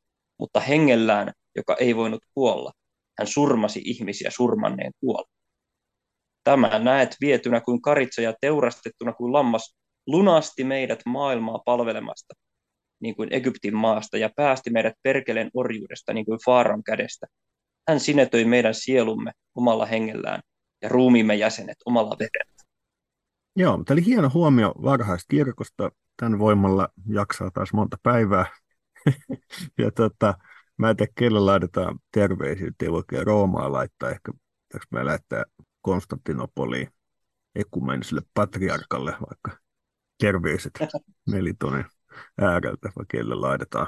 [0.44, 2.72] Mutta hengellään, joka ei voinut kuolla,
[3.20, 5.30] hän surmasi ihmisiä surmanneen kuolla.
[6.44, 9.76] Tämä näet vietynä kuin karitsa ja teurastettuna kuin lammas,
[10.08, 12.34] lunasti meidät maailmaa palvelemasta,
[13.02, 17.28] niin kuin Egyptin maasta, ja päästi meidät perkeleen orjuudesta, niin kuin Faaran kädestä.
[17.88, 20.42] Hän sinetöi meidän sielumme omalla hengellään
[20.82, 22.54] ja ruumiimme jäsenet omalla verellä.
[23.56, 25.92] Joo, tämä oli hieno huomio varhaista kirkosta.
[26.18, 28.46] Tämän voimalla jaksaa taas monta päivää.
[29.82, 30.34] ja tota,
[30.78, 34.10] mä en tiedä, kelle laitetaan terveisiä, ei voi Roomaa laittaa.
[34.10, 34.32] Ehkä
[34.68, 35.44] pitäisi me lähettää
[35.82, 36.88] Konstantinopoliin
[37.56, 39.64] ekumeniselle patriarkalle vaikka
[40.20, 40.72] terveiset
[41.32, 41.86] Melitonin
[42.42, 43.88] ääreltä, vai kelle laitetaan.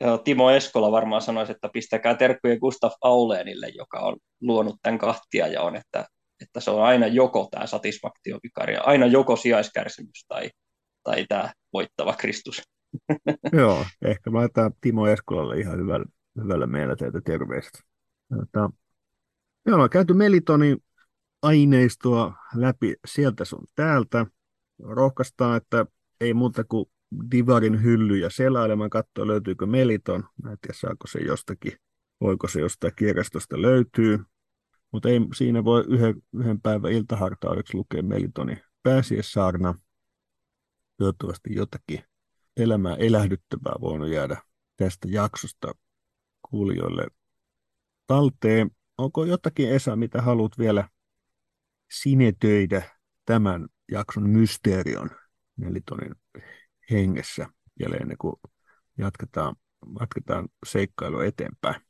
[0.00, 5.46] Joo, Timo Eskola varmaan sanoisi, että pistäkää terkkuja Gustaf Auleenille, joka on luonut tämän kahtia
[5.46, 6.06] ja on, että,
[6.42, 10.50] että se on aina joko tämä satisfaktiovikaria, aina joko sijaiskärsimys tai,
[11.02, 12.62] tai tämä voittava Kristus.
[13.58, 14.40] Joo, ehkä mä
[14.80, 16.06] Timo Eskolalle ihan hyvällä,
[16.42, 17.82] hyvällä mielellä teitä terveiset.
[18.30, 18.70] Jota,
[19.64, 20.82] me ollaan käyty Melitonin
[21.42, 24.26] aineistoa läpi sieltä sun täältä.
[24.78, 25.86] Rohkaistaan, että
[26.20, 26.86] ei muuta kuin
[27.30, 30.24] Divarin hyllyjä selailemaan, katsoa löytyykö Meliton.
[30.42, 31.72] Mä en tiedä, saako se jostakin,
[32.20, 34.18] voiko se jostain kirjastosta löytyy.
[34.92, 39.74] Mutta ei siinä voi yhden, yhden päivän iltahartaudeksi lukea Melitonin pääsiäissaarna.
[40.96, 42.04] Toivottavasti jotakin
[42.58, 44.42] elämää elähdyttävää voinut jäädä
[44.76, 45.72] tästä jaksosta
[46.50, 47.06] kuulijoille
[48.06, 48.70] talteen.
[48.98, 50.88] Onko jotakin, Esa, mitä haluat vielä
[51.90, 52.82] sinetöidä
[53.24, 55.10] tämän jakson mysteerion
[55.56, 56.14] Melitonin
[56.90, 57.46] hengessä
[57.78, 58.34] vielä ennen kuin
[58.98, 59.56] jatketaan,
[60.00, 61.80] jatketaan seikkailua eteenpäin?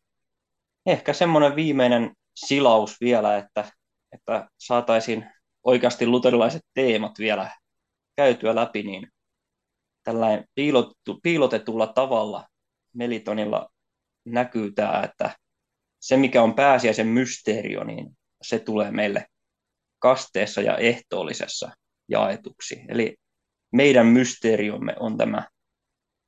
[0.87, 3.73] Ehkä semmoinen viimeinen silaus vielä, että,
[4.13, 5.27] että saataisiin
[5.65, 7.51] oikeasti luterilaiset teemat vielä
[8.17, 9.13] käytyä läpi, niin
[10.09, 12.49] tällainen piilotettu, piilotetulla tavalla
[12.95, 13.69] Melitonilla
[14.25, 15.37] näkyy tämä, että
[16.01, 19.27] se mikä on pääsiäisen mysteerio, niin se tulee meille
[19.99, 21.71] kasteessa ja ehtoollisessa
[22.09, 22.85] jaetuksi.
[22.89, 23.17] Eli
[23.73, 25.49] meidän mysteeriomme on tämä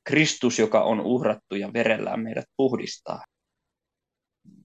[0.04, 3.24] Kristus, joka on uhrattu ja verellään meidät puhdistaa.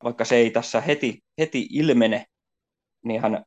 [0.04, 2.26] Vaikka se ei tässä heti, heti ilmene,
[3.06, 3.44] niin hän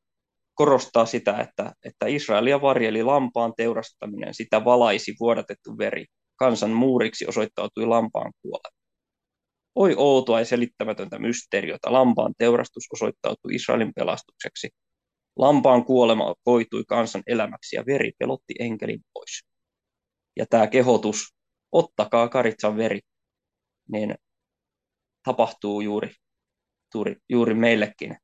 [0.59, 6.05] korostaa sitä, että, että Israelia varjeli lampaan teurastaminen, sitä valaisi vuodatettu veri.
[6.37, 8.79] Kansan muuriksi osoittautui lampaan kuolema.
[9.75, 14.69] Oi outoa ja selittämätöntä mysteeriota, lampaan teurastus osoittautui Israelin pelastukseksi.
[15.37, 19.45] Lampaan kuolema koitui kansan elämäksi ja veri pelotti enkelin pois.
[20.37, 21.35] Ja tämä kehotus,
[21.73, 23.01] ottakaa karitsan veri,
[23.93, 24.15] niin
[25.25, 26.11] tapahtuu juuri,
[26.95, 28.17] juuri, juuri meillekin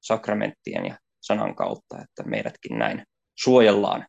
[0.00, 3.02] sakramenttien ja sanan kautta, että meidätkin näin
[3.34, 4.06] suojellaan,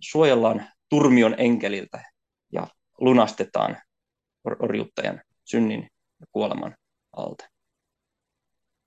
[0.00, 2.04] suojellaan turmion enkeliltä
[2.52, 2.66] ja
[3.00, 3.76] lunastetaan
[4.60, 5.88] orjuuttajan synnin
[6.20, 6.76] ja kuoleman
[7.16, 7.48] alta.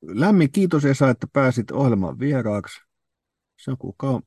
[0.01, 2.79] Lämmin kiitos Esa, että pääsit ohjelman vieraaksi.
[3.63, 4.23] Se on kukaan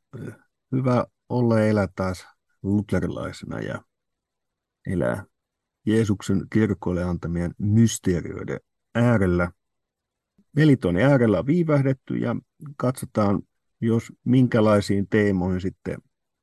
[0.73, 2.27] hyvä olla ja elää taas
[2.63, 3.83] luterilaisena ja
[4.87, 5.25] elää
[5.87, 8.61] Jeesuksen kirkolle antamien mysteerioiden
[8.95, 9.53] äärellä.
[10.57, 12.37] Melitonin äärellä on viivähdetty ja
[12.77, 13.43] katsotaan,
[13.81, 15.99] jos minkälaisiin teemoihin sitten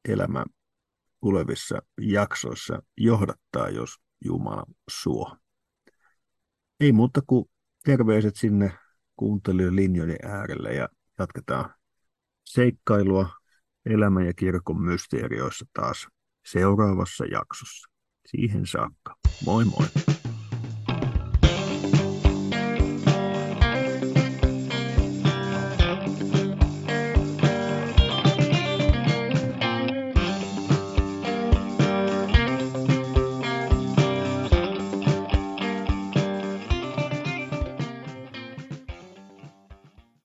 [0.09, 0.45] elämä
[1.21, 3.95] tulevissa jaksoissa johdattaa, jos
[4.25, 5.37] Jumala suo.
[6.79, 7.45] Ei muuta kuin
[7.85, 8.71] terveiset sinne
[9.15, 10.89] kuuntelijoiden linjojen äärelle ja
[11.19, 11.73] jatketaan
[12.45, 13.29] seikkailua
[13.85, 16.07] elämän ja kirkon mysteerioissa taas
[16.45, 17.89] seuraavassa jaksossa.
[18.27, 19.15] Siihen saakka.
[19.45, 20.15] Moi moi!